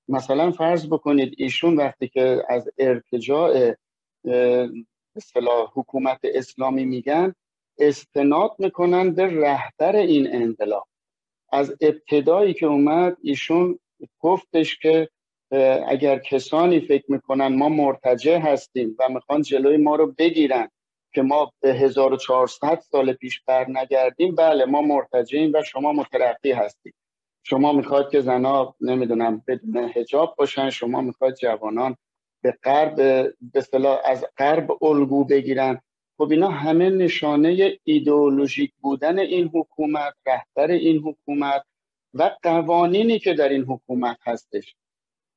[0.07, 3.75] مثلا فرض بکنید ایشون وقتی که از ارتجاع
[5.73, 7.35] حکومت اسلامی میگن
[7.87, 10.87] استناد می‌کنن به رهبر این انقلاب.
[11.51, 13.79] از ابتدایی که اومد ایشون
[14.19, 15.09] گفتش که
[15.87, 20.69] اگر کسانی فکر می‌کنن ما مرتجع هستیم و می‌خوان جلوی ما رو بگیرن
[21.13, 26.93] که ما به 1400 سال پیش بر نگردیم بله ما مرتجعیم و شما مترقی هستیم
[27.43, 31.95] شما می‌خواد که زنا نمی‌دونم بدون هجاب باشن شما می‌خواد جوانان
[32.43, 32.95] به غرب
[33.53, 33.63] به
[34.05, 35.81] از غرب الگو بگیرن.
[36.17, 41.63] خب اینا همه نشانه ایدئولوژیک بودن این حکومت رهبر این حکومت
[42.13, 44.75] و قوانینی که در این حکومت هستش.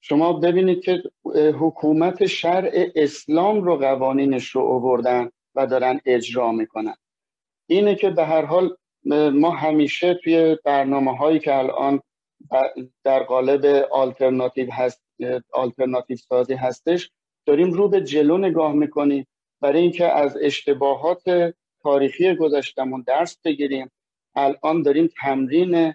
[0.00, 1.02] شما ببینید که
[1.34, 6.94] حکومت شرع اسلام رو قوانینش رو آوردن و دارن اجرا می‌کنن.
[7.66, 8.76] اینه که به هر حال
[9.32, 12.00] ما همیشه توی برنامه هایی که الان
[13.04, 15.02] در قالب آلترناتیو هست
[15.52, 17.10] آلترناتیو سازی هستش
[17.46, 19.26] داریم رو به جلو نگاه می‌کنیم.
[19.61, 23.90] برای اینکه از اشتباهات تاریخی گذشتمون درس بگیریم
[24.35, 25.95] الان داریم تمرین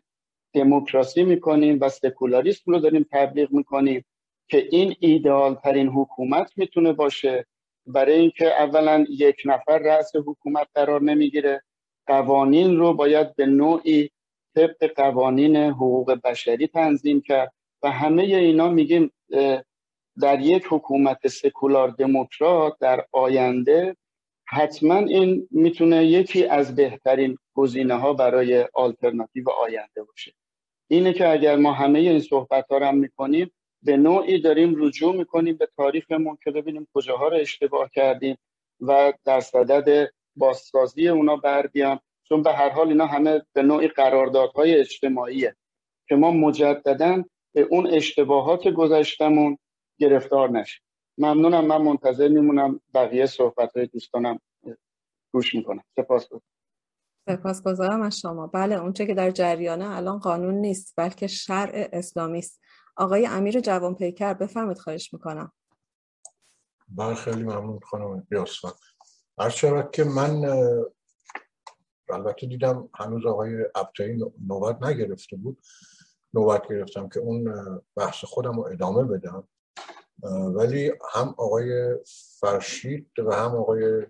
[0.54, 4.06] دموکراسی می‌کنیم و سکولاریسم رو داریم تبلیغ می‌کنیم
[4.50, 7.46] که این ایدئال ترین حکومت می‌تونه باشه.
[7.88, 11.64] برای اینکه اولا یک نفر رأس حکومت قرار نمی‌گیره
[12.08, 14.10] قوانین رو باید به نوعی
[14.56, 17.54] طبق قوانین حقوق بشری تنظیم کرد.
[17.84, 19.12] و همه اینا میگیم
[20.22, 23.96] در یک حکومت سکولار دموکرات در آینده
[24.48, 30.34] حتما این می‌تونه یکی از بهترین گزینه ها برای آلترناتیو آینده باشه.
[30.88, 33.52] اینه که اگر ما همه این صحبت ها رو می‌کنیم
[33.84, 38.38] به نوعی داریم رجوع می‌کنیم به تاریخمون که ببینیم کجاها رو اشتباه کردیم
[38.80, 41.70] و در صدد بازسازی اونا بر
[42.30, 45.56] چون به هر حال اینا همه به نوعی قراردادهای اجتماعیه
[46.08, 49.58] که ما مجددا به اون اشتباهات گذشتمون
[50.02, 50.84] گرفتار نشیم
[51.18, 54.40] ممنونم من منتظر میمونم بقیه صحبت های دوستانم
[55.34, 56.28] گوش می‌کنم سپاس.
[57.30, 58.48] سپاسگزارم از شما.
[58.48, 62.62] بله اونچه که در جریانه الان قانون نیست بلکه شرع اسلامی است.
[62.96, 65.52] آقای امیر جوان پیکر بفرمایید خواهش می‌کنم.
[66.90, 68.72] بله خیلی ممنون خانم بیاسفن
[69.40, 70.46] هر که من
[72.10, 75.62] البته دیدم هنوز آقای ابتایی نوبت نگرفته بود.
[76.34, 77.54] نوبت گرفتم که اون
[77.96, 79.48] بحث خودم رو ادامه بدم.
[80.56, 81.96] ولی هم آقای
[82.40, 84.06] فرشید و هم آقای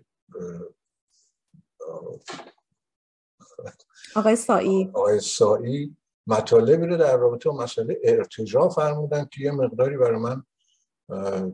[4.16, 5.96] آقای سایی آقای سایی
[6.26, 10.42] مطالبی رو در رابطه با مسئله ارتجاع فرمودن که یه مقداری برای من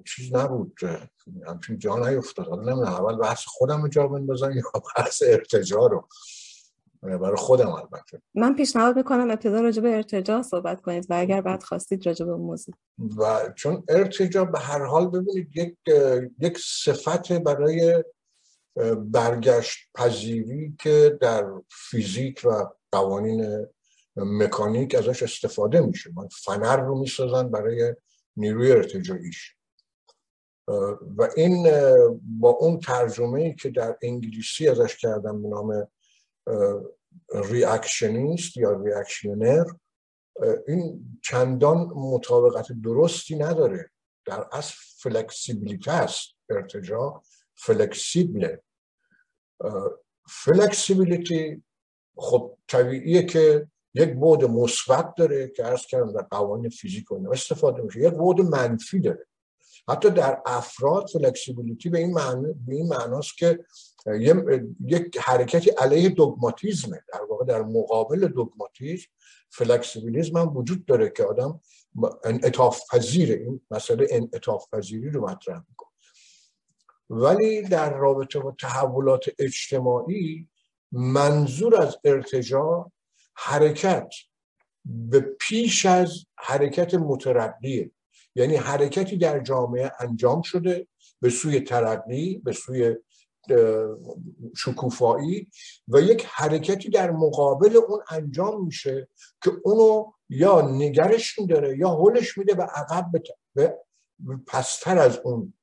[0.04, 0.72] چیز نبود
[1.46, 2.48] همچین جا نیفتاد.
[2.48, 4.62] حالا نمی‌دونم اول بحث خودم رو جا بندازم یا
[4.96, 6.08] بحث ارتجاع رو.
[7.02, 8.22] برای خودم البته.
[8.34, 12.36] من پیشنهاد می‌کنم ابتدا راجع به ارتجاع صحبت کنید و اگر بعد خواستید راجع به
[12.36, 12.74] موضوع.
[13.16, 15.76] و چون ارتجاع به هر حال ببینید یک
[16.40, 18.04] یک صفت برای
[18.96, 23.66] برگشت پذیری که در فیزیک و قوانین
[24.16, 26.10] مکانیک ازش استفاده میشه.
[26.16, 27.94] من فنر رو می‌سازن برای
[28.36, 29.54] نیروی ارتجاعیش.
[31.16, 31.70] و این
[32.22, 35.88] با اون ترجمه ای که در انگلیسی ازش کردم به نام
[37.34, 39.64] reactionist یا reactionary
[40.68, 43.90] این چندان مطابقت درستی نداره.
[44.26, 47.22] در اصل flexibility ه است ارتجاع
[47.54, 48.62] flexible ه
[50.28, 51.62] flexibility
[52.16, 57.82] خب طبیعیه که یک بعد مثبت داره که عرض کردم در قوانین فیزیک و استفاده
[57.82, 58.00] میشه.
[58.00, 59.26] یک بعد منفی داره.
[59.88, 63.64] حتی در افراد flexibility به این معنی به این معناست که
[64.86, 69.06] یک حرکتی علیه دوگماتیزمه در واقع در مقابل دوگماتیزم
[69.50, 71.60] flexibilism هم وجود داره که آدم
[72.24, 75.88] انعطاف پذیر این مسئله انعطاف پذیری رو مطرح می‌کنه.
[77.10, 80.48] ولی در رابطه با تحولات اجتماعی
[80.92, 82.92] منظور از ارتجاع
[83.34, 84.08] حرکت
[84.84, 87.90] به پیش از حرکت مترقیه
[88.34, 90.86] یعنی حرکتی در جامعه انجام شده
[91.20, 92.96] به سوی ترقی به سوی
[94.56, 95.50] شکوفایی
[95.88, 99.08] و یک حرکتی در مقابل اون انجام میشه
[99.44, 103.10] که اونو یا نگرش میداره یا هلش میده به عقب
[103.54, 103.78] به
[104.46, 105.54] پستر از اون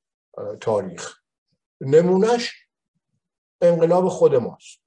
[0.60, 1.18] تاریخ.
[1.80, 2.52] نمونهش
[3.60, 4.80] انقلاب خود ماست.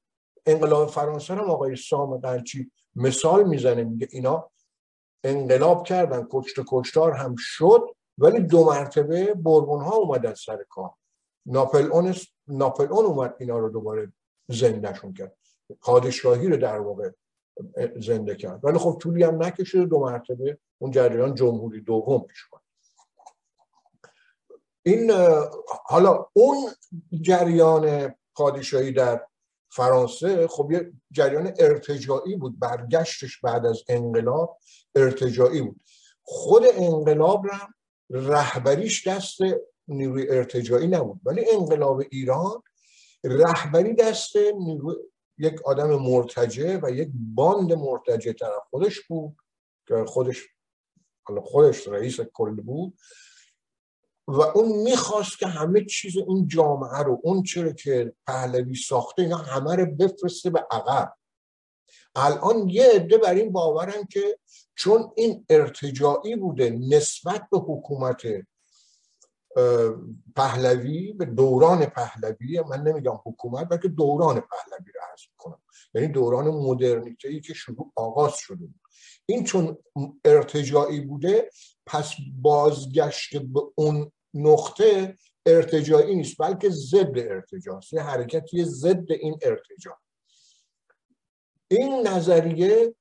[0.46, 4.52] انقلاب فرانسه هم آقای سام قنچی مثال می‌زنه میگه اینا
[5.24, 10.94] انقلاب کردن کشت کشتار هم شد ولی دو مرتبه بربون ها اومدن سر کار.
[11.46, 12.16] ناپل اون
[12.48, 14.14] ناپل اون اومد اینا رو دوباره
[14.48, 15.38] زندهشون کرد.
[15.82, 17.10] پادشاهی رو در واقع
[17.96, 18.66] زنده کرد.
[18.66, 22.46] ولی خب طولی هم نکشید دو مرتبه اون جریان جمهوری دوم پیش
[24.84, 25.12] این
[25.86, 26.58] حالا اون
[27.22, 29.26] جریان پادشاهی در
[29.72, 34.60] فرانسه خب یه جریان ارتجاعی بود برگشتش بعد از انقلاب
[34.96, 35.82] ارتجاعی بود.
[36.22, 37.60] خود انقلاب را
[38.10, 39.38] رهبریش دست
[39.88, 42.64] نیروی ارتجاعی نبود ولی انقلاب ایران
[43.24, 44.36] رهبری دست
[45.38, 49.36] یک آدم مرتجع و یک باند مرتجع طرف خودش بود
[49.88, 50.48] که خودش
[51.44, 52.98] خودش رئیس کل بود.
[54.30, 59.38] و اون می‌خواست که همه چیز این جامعه رو اون چرا که پهلوی ساخته اینا
[59.38, 61.14] همه رو بفرسته به عقب.
[62.16, 64.40] الان یه عده بر این باورن که
[64.76, 68.22] چون این ارتجاعی بوده نسبت به حکومت
[70.36, 75.62] پهلوی به دوران پهلوی من نمیگم حکومت بلکه دوران پهلوی رو عرض کنم
[75.94, 78.82] یعنی دوران مدرنیته ای که شروع آغاز شده بود.
[79.26, 79.78] این چون
[80.26, 81.50] ارتجاعی بوده
[81.86, 89.96] پس بازگشت به اون نقطه ارتجاعی نیست بلکه ضد ارتجاع یه حرکتی ضد این ارتجاع.
[91.68, 92.96] این نظریه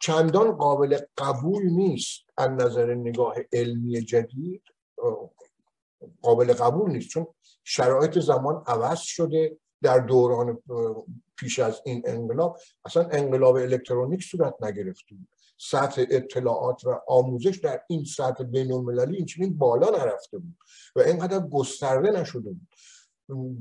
[0.00, 4.62] چندان قابل قبول نیست از نظر نگاه علمی جدید.
[6.22, 7.26] قابل قبول نیست چون
[7.64, 10.62] شرایط زمان عوض شده در دوران
[11.36, 12.58] پیش از این انقلاب.
[12.84, 15.28] اصلا انقلاب الکترونیک صورت نگرفته بود.
[15.70, 20.56] سطح اطلاعات و آموزش در این سطح بین المللی این بالا نرفته بود
[20.96, 22.68] و اینقدر گسترده نشده بود.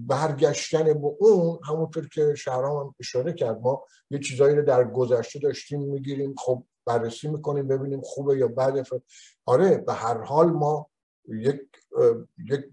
[0.08, 5.40] برگشتن به اون همونطور که شهرام هم اشاره کرد ما یه چیزایی رو در گذشته
[5.40, 8.84] داشتیم می‌گیریم خب بررسی می‌کنیم ببینیم خوبه یا بده.
[9.46, 10.90] آره به هر حال ما
[11.28, 11.62] یک
[12.50, 12.66] یک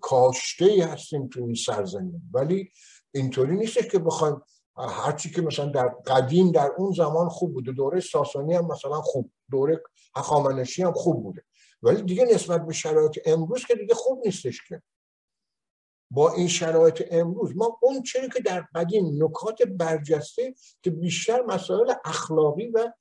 [0.00, 2.22] کاشته هستیم تو این سرزمین.
[2.32, 2.70] ولی
[3.14, 4.42] اینطوری نیست که بخوایم
[4.78, 7.72] هرچی که مثلا در قدیم در اون زمان خوب بوده.
[7.72, 9.30] دوره ساسانی هم مثلا خوب.
[9.50, 9.82] دوره
[10.16, 11.44] هخامنشی هم خوب بوده.
[11.82, 14.82] ولی دیگه نسبت به شرایط امروز که دیگه خوب نیستش که.
[16.10, 21.92] با این شرایط امروز ما اون چیزی که در قدیم نکات برجسته که بیشتر مسائل
[22.04, 22.92] اخلاقی و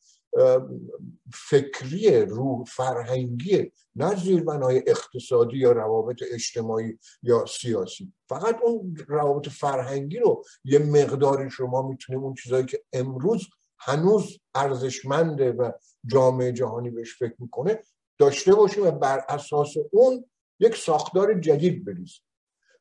[1.33, 8.13] فکری روح فرهنگی نه زیربنای اقتصادی یا روابط اجتماعی یا سیاسی.
[8.29, 13.47] فقط اون روابط فرهنگی رو یه مقداری شما می‌تونیم اون چیزایی که امروز
[13.79, 15.71] هنوز ارزشمنده و
[16.05, 17.83] جامعه جهانی بهش فکر می‌کنه
[18.17, 20.25] داشته باشیم و بر اساس اون
[20.59, 22.21] یک ساختار جدید بریزیم.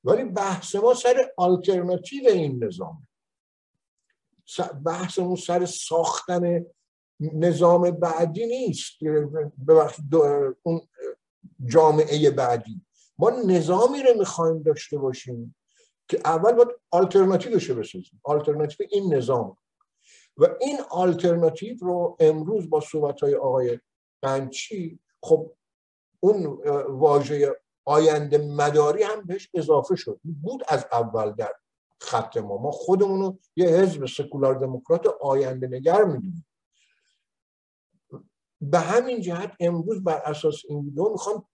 [0.04, 3.08] ولی بحث ما سر آلترناتیو این نظام.
[4.84, 6.64] بحثمون سر ساختن
[7.32, 8.92] نظام بعدی نیست.
[10.62, 10.80] اون
[11.66, 12.80] جامعه بعدی.
[13.18, 15.56] ما نظامی رو می‌خوایم داشته باشیم
[16.08, 18.20] که اول باید آلترناتیوش بسازیم.
[18.22, 19.56] آلترناتیو این نظام.
[20.36, 23.80] و این آلترناتیو رو امروز با صحبت های آقای
[24.22, 25.52] قنچی خب
[26.20, 26.44] اون
[26.88, 30.20] واژه آینده مداری هم بهش اضافه شد.
[30.42, 31.54] بود از اول در
[32.00, 32.56] خط ما.
[32.56, 36.46] ما خودمون رو یه حزب سکولار دموکرات آینده نگر می‌دونیم.
[38.60, 41.48] به همین جهت امروز بر اساس این ویدیو می‌خوام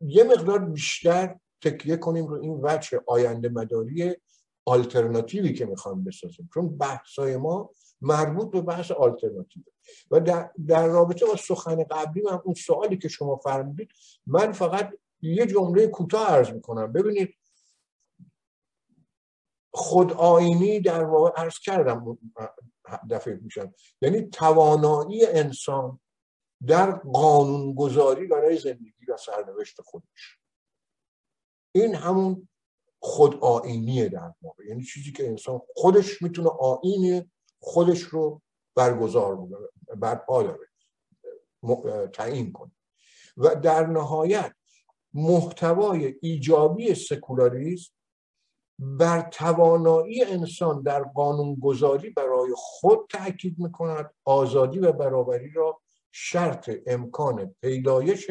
[0.00, 4.16] یه مقدار بیشتر تکیه کنیم رو این وجه آینده مداری
[4.64, 6.50] آلترناتیوی که می‌خوام بسازیم.
[6.54, 9.62] چون بحثای ما مربوط به بحث آلترناتیو
[10.10, 13.90] و در, در رابطه با سخن قبلی من اون سوالی که شما فرمودید
[14.26, 16.92] من فقط یه جمله کوتاه عرض می‌کنم.
[16.92, 17.34] ببینید
[19.72, 22.18] خود آینی در واقع عرض کردم
[23.10, 26.00] دفعه میشم یعنی توانایی انسان
[26.66, 30.38] در قانونگذاری برای زندگی و سرنوشت خودش.
[31.74, 32.48] این همون
[33.00, 34.64] خود آینیه در واقع.
[34.64, 38.42] یعنی چیزی که انسان خودش می‌تونه آین خودش رو
[38.74, 39.48] برگزار
[39.96, 40.68] برپا داره
[42.12, 42.72] تعیین کنه.
[43.36, 44.54] و در نهایت
[45.14, 47.92] محتوای ایجابی سکولاریسم
[48.78, 55.80] بر توانایی انسان در قانونگذاری برای خود تاکید می‌کند آزادی و برابری را
[56.12, 58.30] شرط امکان پیدایش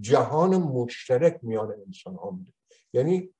[0.00, 2.52] جهان مشترک میان انسان ها میده.
[2.92, 3.34] یعنی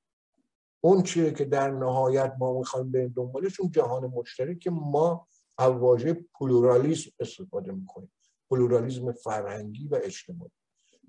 [0.83, 5.27] اون چیه که در نهایت ما می‌خوایم به دنبالش؟ اون جهان مشترک که ما
[5.59, 8.11] واژه پلورالیسم استفاده می‌کنیم.
[8.49, 10.51] پلورالیسم فرهنگی و اجتماعی.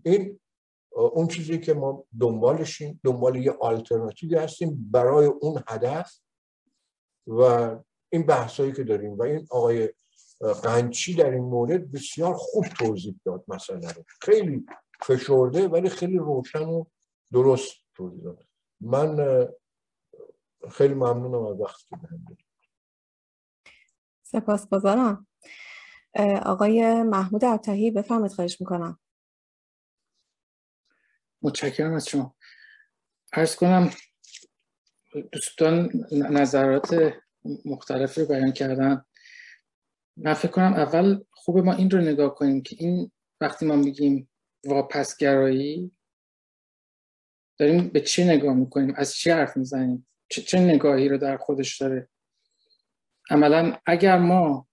[0.04, 0.40] این
[0.92, 6.20] اون چیزی که ما دنبالشیم دنبال یه آلترناتیوی هستیم برای اون هدف
[7.26, 7.42] و
[8.12, 9.18] این بحثایی که داریم.
[9.18, 9.88] و این آقای
[10.42, 14.04] قنچی در این مورد بسیار خوب توضیح داد مسئله رو.
[14.20, 14.66] خیلی
[15.02, 16.84] فشرده ولی خیلی روشن و
[17.32, 18.46] درست توضیح داد.
[18.80, 19.48] من
[20.70, 22.36] خیلی ممنونم از وقتی که بهم
[26.42, 28.98] آقای محمود عطاهی بفرمایید خواهش می‌کنم.
[31.42, 32.36] متشکرم از شما.
[33.32, 33.90] ارز کنم
[35.32, 37.14] دوستان نظرات
[37.64, 39.04] مختلف رو بیان کردن.
[40.16, 43.10] من فکر کنم اول خوب ما این رو نگاه کنیم که این
[43.40, 44.28] وقتی ما میگیم
[44.64, 45.92] واپسگرایی
[47.58, 51.80] داریم به چه نگاه می‌کنیم؟ از چی حرف می‌زنیم؟ چه, چه نگاهی رو در خودش
[51.80, 52.08] داره؟
[53.30, 54.68] عملا اگر ما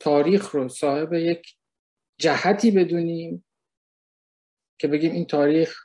[0.00, 1.56] تاریخ رو صاحب یک
[2.18, 3.44] جهتی بدونیم
[4.78, 5.78] که بگیم این تاریخ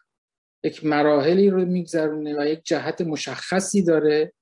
[0.63, 4.33] یک مراحلی رو میگذرونه و یک جهت مشخصی داره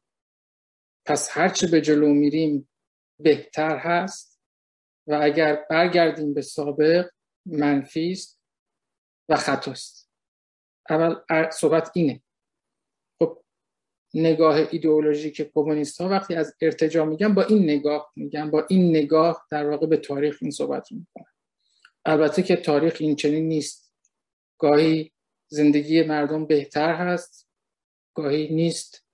[1.06, 2.70] پس هرچه به جلو میریم
[3.20, 4.42] بهتر هست
[5.08, 7.10] و اگر برگردیم به سابق
[7.46, 8.42] منفی است
[9.30, 10.10] و خطاست
[10.90, 11.16] اول
[11.52, 12.22] صحبت اینه.
[13.20, 13.44] خب
[14.14, 19.48] نگاه ایدئولوژیک کمونیست ها وقتی از ارتجا میگن با این نگاه میگن با این نگاه
[19.52, 21.34] در واقع به تاریخ این صحبت می‌کنن.
[22.06, 23.92] البته که تاریخ این چنین نیست.
[24.60, 25.12] گاهی
[25.48, 27.50] زندگی مردم بهتر هست
[28.14, 29.05] گاهی نیست.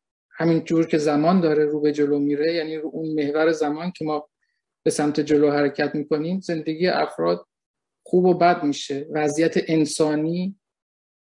[0.41, 4.05] همین جور که زمان داره رو به جلو میره یعنی رو اون محور زمان که
[4.05, 4.29] ما
[4.83, 7.47] به سمت جلو حرکت می‌کنیم زندگی افراد
[8.03, 9.07] خوب و بد میشه.
[9.11, 10.59] وضعیت انسانی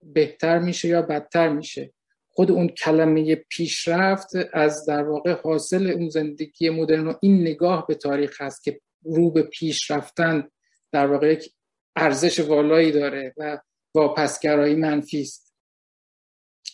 [0.04, 1.94] بهتر میشه یا بدتر میشه.
[2.30, 7.96] خود اون کلمه پیشرفت از در واقع حاصل اون زندگی مدرن و این نگاه به
[7.96, 10.50] تاریخ هست که رو به پیش رفتن
[10.92, 11.54] در واقع یک
[11.96, 13.60] ارزش والایی داره و
[13.96, 15.54] واپسگرایی منفی است.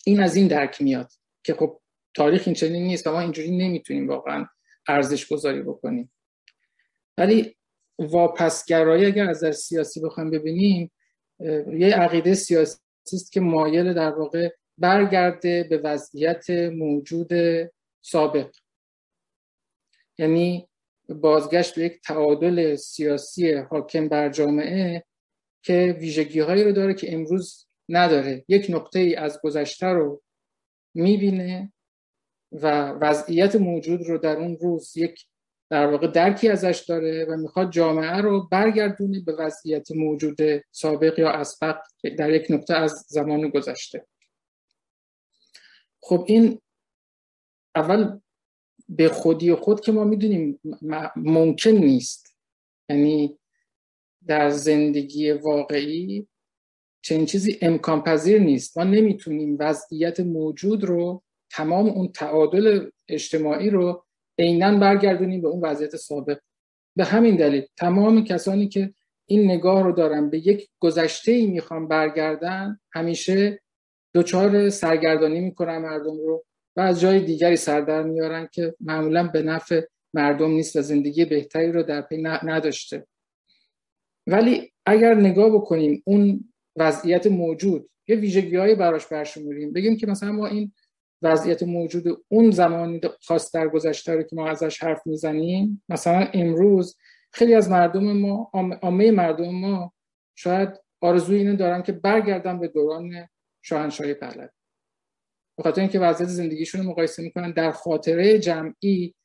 [0.06, 1.12] این از این درک میاد
[1.44, 1.82] که خب
[2.14, 4.45] تاریخ این چنین نیست و ما اینجوری نمی‌تونیم واقعا
[4.88, 6.11] ارزش گذاری بکنیم.
[7.18, 7.55] ولی
[7.99, 10.91] واپسگرایی اگر از در سیاسی بخوایم ببینیم
[11.78, 12.78] یه عقیده سیاسی
[13.14, 17.30] است که مایل در واقع برگرده به وضعیت موجود
[18.01, 18.55] سابق.
[20.18, 20.70] یعنی
[21.09, 25.03] بازگشت به یک تعادل سیاسی حاکم بر جامعه
[25.61, 28.45] که ویژگی هایی رو داره که امروز نداره.
[28.47, 30.22] یک نقطه ای از گذشته رو
[30.93, 31.74] می‌بینه
[32.54, 35.26] و وضعیت موجود رو در اون روز یک
[35.70, 40.38] در واقع درکی ازش داره و می‌خواد جامعه رو برگردونه به وضعیت موجود
[40.72, 41.78] سابق یا اسبق
[42.18, 44.08] در یک نقطه از زمان گذشته.
[46.01, 46.62] خب این
[47.76, 48.20] اول
[48.89, 50.60] به خودی خود که ما می‌دونیم
[51.16, 52.38] ممکن نیست.
[52.89, 53.39] یعنی
[54.28, 56.28] در زندگی واقعی
[57.01, 58.78] چنین چیزی امکان پذیر نیست.
[58.78, 61.24] ما نمی‌تونیم وضعیت موجود رو
[61.54, 64.06] تمام اون تعادل اجتماعی رو
[64.39, 66.39] عینا برگردونیم به اون وضعیت سابق.
[66.95, 68.93] به همین دلیل تمام کسانی که
[69.26, 73.62] این نگاه رو دارن به یک گذشته ای می‌خوان برگردن همیشه
[74.16, 76.45] دچار سرگردانی می‌کنن مردم رو
[76.76, 79.82] و از جای دیگری سردر میارن که معمولا به نفع
[80.14, 83.08] مردم نیست و زندگی بهتری رو در پی نداشته.
[84.28, 90.32] ولی اگر نگاه بکنیم اون وضعیت موجود یه ویژگی های براش برشموریم بگیم که مثلا
[90.32, 90.72] ما این
[91.24, 96.97] وضعیت موجود اون زمانی خاص در گذشته رو که ما ازش حرف می‌زنیم مثلا امروز
[97.32, 98.51] خیلی از مردم ما
[98.82, 99.93] عامه مردم ما
[100.36, 100.69] شاید
[101.01, 103.28] آرزوی اینو دارن که برگردن به دوران
[103.61, 104.47] شاهنشاهی پهلوی.
[105.57, 109.15] به خاطر اینکه وضعیت زندگیشون رو مقایسه می‌کنن در خاطره جمعی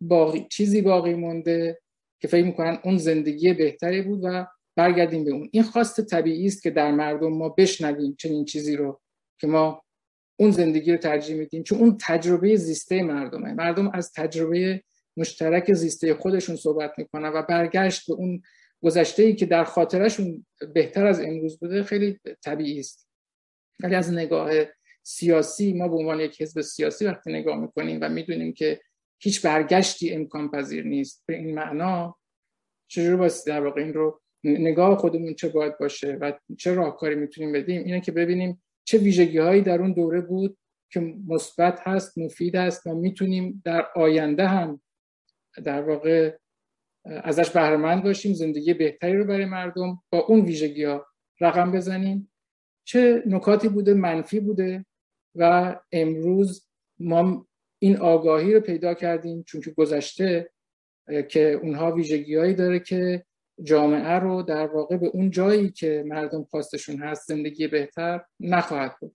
[0.00, 1.80] باقی چیزی باقی مونده
[2.20, 4.46] که فکر می‌کنن اون زندگی بهتری بود و
[4.76, 5.48] برگردیم به اون.
[5.52, 9.00] این خواست طبیعی است که در مردم ما بشنویم چنین چیزی رو
[9.40, 9.82] که ما
[10.36, 13.52] اون زندگی رو ترجیح میدیم چون اون تجربه زیسته مردمه.
[13.52, 14.82] مردم از تجربه
[15.16, 18.42] مشترک زیسته خودشون صحبت می‌کنن و برگشت به اون
[18.82, 23.08] گذشته ای که در خاطرشون بهتر از امروز بوده خیلی طبیعی است.
[23.82, 24.50] ولی از نگاه
[25.02, 28.80] سیاسی ما به عنوان یک حزب سیاسی وقتی نگاه می‌کنیم و می‌دونیم که
[29.18, 31.22] هیچ برگشتی امکان پذیر نیست.
[31.26, 32.18] به این معنا
[32.88, 37.52] چجور باید در واقع این رو نگاه خودمون چه باید باشه و چه راهکاری می‌تونیم
[37.52, 38.62] بدیم؟ اینه که ببینیم
[38.92, 40.58] چه ویژگی هایی در اون دوره بود
[40.90, 44.80] که مثبت هست مفید هست و می‌تونیم در آینده هم
[45.64, 46.36] در واقع
[47.04, 51.06] ازش بهرهمند باشیم زندگی بهتری رو برای مردم با اون ویژگی ها
[51.40, 52.32] رقم بزنیم.
[52.84, 54.86] چه نکاتی بوده؟ منفی بوده
[55.34, 56.68] و امروز
[56.98, 57.46] ما
[57.78, 60.50] این آگاهی رو پیدا کردیم چون که گذشته
[61.28, 63.24] که اونها ویژگی داره که
[63.62, 69.14] جامعه رو در واقع به اون جایی که مردم خواستشون هست زندگی بهتر نخواهد بود.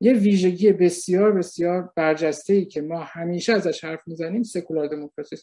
[0.00, 5.36] یه ویژگی بسیار بسیار برجسته ای که ما همیشه ازش حرف می‌زنیم سکولار دموکراسی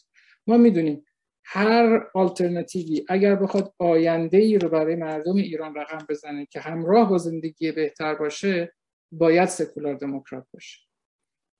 [0.46, 1.04] ما می‌دونیم
[1.44, 7.18] هر آلترناتیوی اگر بخواد آینده ای رو برای مردم ایران رقم بزنه که همراه با
[7.18, 8.72] زندگی بهتر باشه
[9.12, 10.80] باید سکولار دموکرات باشه.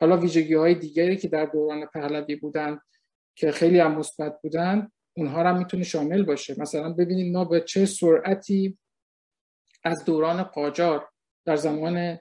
[0.00, 2.78] حالا ویژگی های دیگری که در دوران پهلوی بودن
[3.34, 6.60] که خیلی هم مثبت بودن اونها هم می‌تونه شامل باشه.
[6.60, 8.78] مثلا ببینید ما به چه سرعتی
[9.84, 11.08] از دوران قاجار
[11.44, 12.18] در زمان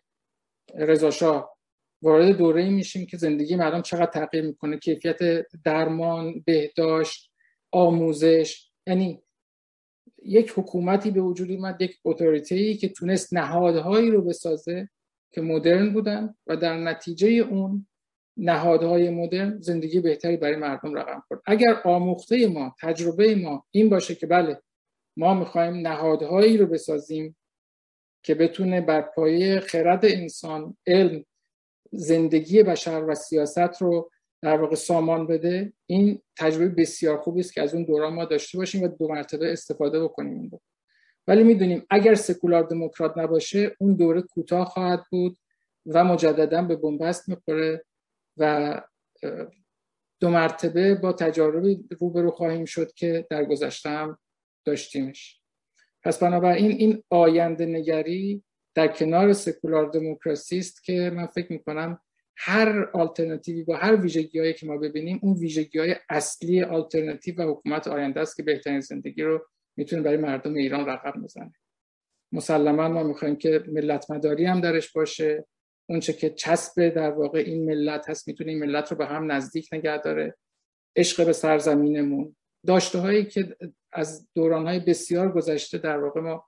[0.76, 1.58] رضاشاه
[2.02, 5.18] وارد دوره میشیم که زندگی مردم چقدر تغییر می‌کنه کیفیت
[5.64, 7.32] درمان بهداشت
[7.72, 8.72] آموزش.
[8.88, 9.24] یعنی
[10.24, 14.89] یک حکومتی به وجود اومد یک اتوریتی که تونست نهادهایی رو بسازه
[15.32, 17.88] که مدرن بودن و در نتیجه اون
[18.38, 21.42] نهادهای مدرن زندگی بهتری برای مردم رقم خورد.
[21.46, 24.62] اگر آموخته ما تجربه ما این باشه که بله
[25.18, 27.36] ما می‌خوایم نهادهایی رو بسازیم
[28.24, 31.26] که بتونه بر پایه خرد انسان علم
[31.92, 34.12] زندگی بشر و سیاست رو
[34.42, 38.58] در واقع سامان بده این تجربه بسیار خوبی است که از اون دوران ما داشته
[38.58, 40.60] باشیم و دو مرتبه استفاده بکنیم اون
[41.28, 45.38] ولی می‌دونیم اگر سکولار دموکرات نباشه اون دوره کوتاه خواهد بود
[45.86, 47.86] و مجددا به بنبست می‌خوره
[48.38, 48.82] و
[50.20, 54.20] دو مرتبه با تجاربی روبرو خواهیم شد که در گذشته هم
[54.66, 55.42] داشتیمش.
[56.04, 58.44] پس بنابراین این آینده نگری
[58.76, 62.00] در کنار سکولار دموکراسی است که من فکر می‌کنم
[62.38, 67.52] هر آلترناتیوی با هر ویژگی هایی که ما ببینیم اون ویژگی های اصلی آلترناتیو و
[67.52, 71.54] حکومت آینده است که بهترین زندگی رو می‌تونه برای مردم ایران رقم بزنه.
[72.32, 75.46] مسلما ما می‌خوایم که ملت مداری هم درش باشه.
[75.90, 79.70] اونچه که چسب در واقع این ملت هست می‌تونه این ملت رو به هم نزدیک
[79.74, 80.38] نگه داره.
[80.96, 82.36] عشق به سرزمینمون.
[82.66, 83.58] داشته هایی که
[83.92, 86.48] از دوران های بسیار گذشته در واقع ما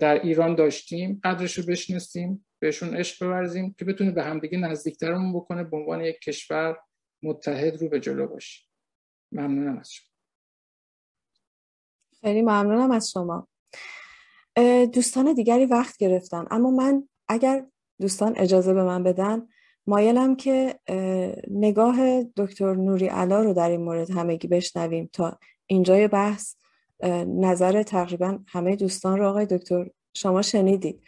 [0.00, 5.64] در ایران داشتیم قدرش رو بشناسیم بهشون عشق بورزیم که بتونه به همدیگه نزدیکترمون بکنه
[5.64, 6.78] به عنوان یک کشور
[7.22, 8.68] متحد رو به جلو باشیم
[9.32, 10.08] ممنونم از شما.
[12.20, 13.48] خیلی ممنونم از شما.
[14.92, 17.66] دوستان دیگری وقت گرفتن اما من اگر
[18.00, 19.42] دوستان اجازه به من بدن.
[19.86, 20.78] مایلم که
[21.50, 26.54] نگاه دکتر نوری علا رو در این مورد همگی بشنویم تا اینجای بحث
[27.26, 29.28] نظر تقریبا همه دوستان رو.
[29.28, 31.02] آقای دکتر شما شنیدید.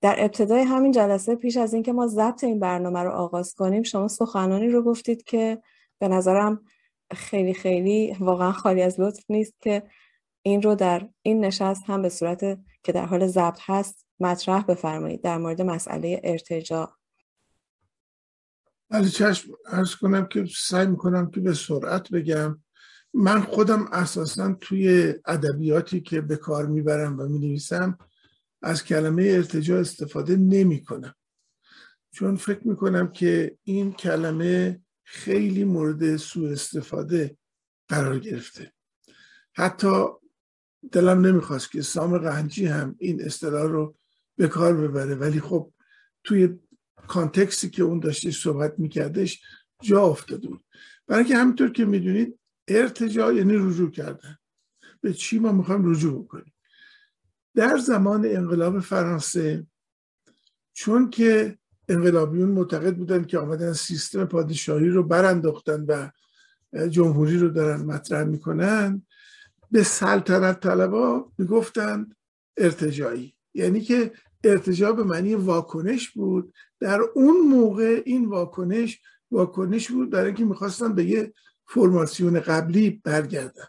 [0.00, 4.08] در ابتدای همین جلسه پیش از اینکه ما ضبط این برنامه رو آغاز کنیم شما
[4.08, 5.62] سخنانی رو گفتید که
[5.98, 6.60] به نظرم
[7.12, 9.82] خیلی خیلی واقعا خالی از لطف نیست که
[10.42, 12.40] این رو در این نشست هم به صورت
[12.82, 16.96] که در حال ضبط هست مطرح بفرمایید در مورد مسئله ارتجاع.
[18.90, 22.62] بله چشم ارز کنم که سعی می‌کنم که به سرعت بگم.
[23.14, 27.98] من خودم اساسا توی ادبیاتی که به کار می‌برم و می‌نویسم
[28.62, 31.14] از کلمه ارتجاع استفاده نمی کنم
[32.12, 37.36] چون فکر می‌کنم که این کلمه خیلی مورد سوء استفاده
[37.88, 38.72] قرار گرفته.
[39.52, 40.04] حتی
[40.92, 43.96] دلم نمی‌خواست که سام قهنجی هم این اصطلاح رو
[44.36, 45.14] به کار ببره.
[45.14, 45.72] ولی خب
[46.24, 46.58] توی
[47.08, 49.42] کانتکسی که اون داشته صحبت میکردش
[49.82, 50.64] جا افتاده بود.
[51.06, 54.36] برای که همینطور که می‌دونید ارتجاع یعنی رجوع کردن.
[55.00, 56.54] به چی ما می‌خوایم رجوع کنیم
[57.54, 59.66] در زمان انقلاب فرانسه
[60.72, 61.58] چون که
[61.88, 66.10] انقلابیون معتقد بودن که آمدن سیستم پادشاهی رو برانداختن و
[66.88, 69.06] جمهوری رو دارن مطرح می‌کنن
[69.70, 72.16] به سلطنت طلبا می‌گفتند
[72.56, 74.12] ارتجایی یعنی که
[74.44, 76.54] ارتجاع به معنی واکنش بود.
[76.80, 79.00] در اون موقع این واکنش
[79.30, 81.32] واکنش بود برای اینکه می‌خواستن به یه
[81.66, 83.66] فرماسیون قبلی برگردن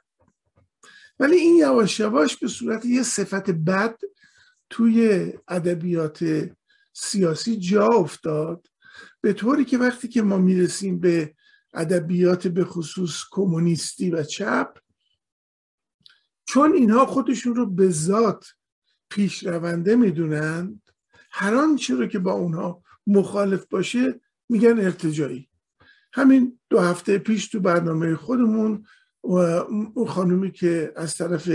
[1.19, 3.99] ولی این یواش یواش به صورت یه صفت بد
[4.69, 6.49] توی ادبیات
[6.93, 8.67] سیاسی جا افتاد.
[9.21, 11.35] به طوری که وقتی که ما می‌رسیم به
[11.73, 14.77] ادبیات به خصوص کمونیستی و چپ
[16.45, 18.45] چون اینها خودشون رو به ذات
[19.09, 20.81] پیشرونده می‌دونند
[21.31, 25.49] هر آنچه رو که با اونها مخالف باشه میگن ارتجایی
[26.13, 28.85] همین دو هفته پیش تو برنامه خودمون
[29.23, 31.49] و خانومی که از طرف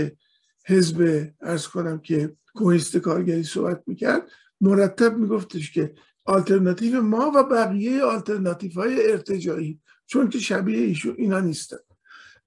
[0.67, 4.31] حزب ارز کنم که کمونیست کارگری صحبت می‌کرد
[4.61, 5.93] مرتب میگفتش که
[6.25, 11.77] آلترناتیو ما و بقیه آلترناتیف های ارتجایی چون که شبیه ایشون اینا نیستن.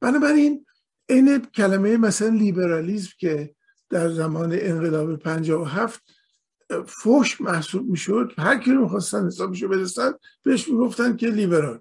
[0.00, 0.66] بنابراین
[1.08, 3.54] این کلمه مثلا لیبرالیزم که
[3.90, 6.02] در زمان انقلاب 57
[6.86, 8.32] فوش محسوب می‌شد.
[8.38, 10.12] هر کی رو می‌خواستن حسابشو برسن
[10.42, 11.80] بهش می‌گفتن که لیبرال.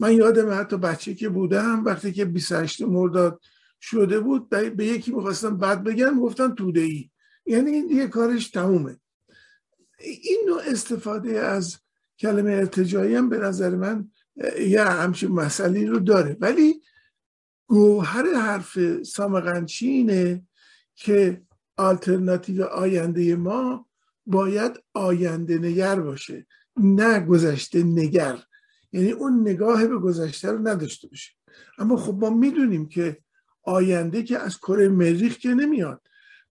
[0.00, 3.40] من یادم حتی بچه که بودم وقتی که 28 مرداد
[3.80, 7.10] شده بود به یکی می‌خواستم بد بگن گفتن توده ای
[7.46, 8.96] یعنی این دیگه کارش تمومه.
[10.00, 11.76] این نوع استفاده از
[12.18, 14.10] کلمه ارتجایی هم به نظر من
[14.60, 16.36] یه همچین مسئله رو داره.
[16.40, 16.82] ولی
[17.66, 20.42] گوهر حرف سامقنچی اینه
[20.96, 21.42] که
[21.76, 23.86] آلترناتیو آینده ما
[24.26, 28.38] باید آینده نگر باشه نه گذشته نگر.
[28.92, 31.32] یعنی اون نگاه به گذشته رو نداشته باشه
[31.78, 33.18] اما خب ما می‌دونیم که
[33.62, 36.02] آینده که از کره مریخ که نمیاد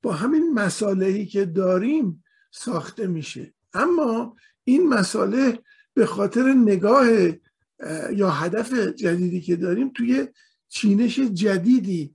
[0.02, 3.54] با همین مسالهی که داریم ساخته میشه.
[3.74, 5.60] اما این مساله
[5.94, 7.08] به خاطر نگاه
[8.12, 10.28] یا هدف جدیدی که داریم توی
[10.70, 12.15] چینش جدیدی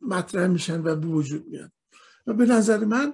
[0.00, 1.72] مطرح میشن و به وجود میاد.
[2.26, 3.12] و به نظر من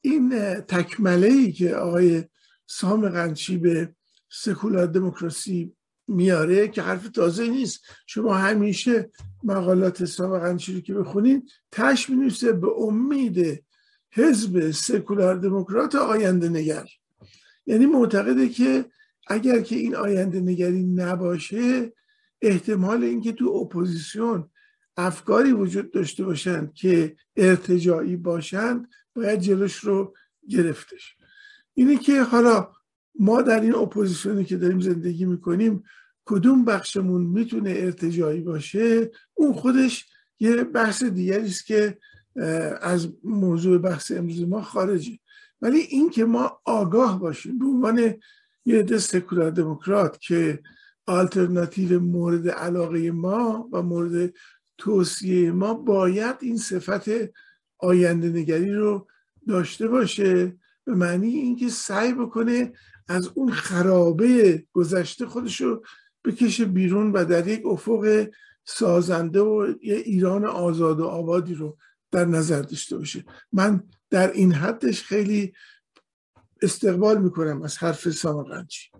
[0.00, 2.24] این تکمله ای که آقای
[2.66, 3.94] سام قنچی به
[4.28, 5.76] سکولار دموکراسی
[6.08, 7.80] میاره که حرف تازه نیست.
[8.06, 9.10] شما همیشه
[9.44, 13.64] مقالات سام قنچی رو که بخونید تش می‌نویسه به امید
[14.12, 16.88] حزب سکولار دموکرات آینده نگر.
[17.66, 18.84] یعنی معتقده که
[19.26, 21.92] اگر که این آینده نگری نباشه
[22.42, 24.50] احتمال اینکه تو اپوزیسیون
[24.96, 30.14] افکاری وجود داشته باشند که ارتجاعی باشند باید جلوش رو
[30.48, 31.16] گرفتش.
[31.74, 32.72] اینه که حالا
[33.18, 35.84] ما در این اپوزیسیونی که داریم زندگی می‌کنیم
[36.24, 40.06] کدوم بخشمون می‌تونه ارتجاعی باشه؟ اون خودش
[40.40, 41.98] یه بحث دیگری است که
[42.80, 45.18] از موضوع بحث امروز ما خارجه.
[45.62, 47.98] ولی این که ما آگاه باشیم به عنوان
[48.64, 50.62] یه عده سکولار دموکرات که
[51.06, 54.34] آلترناتیو مورد علاقه ما و مورد
[54.78, 57.04] توصیه ما باید این صفت
[57.78, 59.08] آینده نگری رو
[59.48, 62.72] داشته باشه به معنی اینکه سعی بکنه
[63.08, 65.84] از اون خرابه گذشته خودش رو
[66.24, 68.28] بکشه بیرون و در یک افق
[68.64, 71.76] سازنده و یه ایران آزاد و آبادی رو
[72.10, 73.24] در نظر داشته باشه.
[73.52, 75.52] من در این حدش خیلی
[76.62, 78.90] استقبال می‌کنم از حرف سامقنچی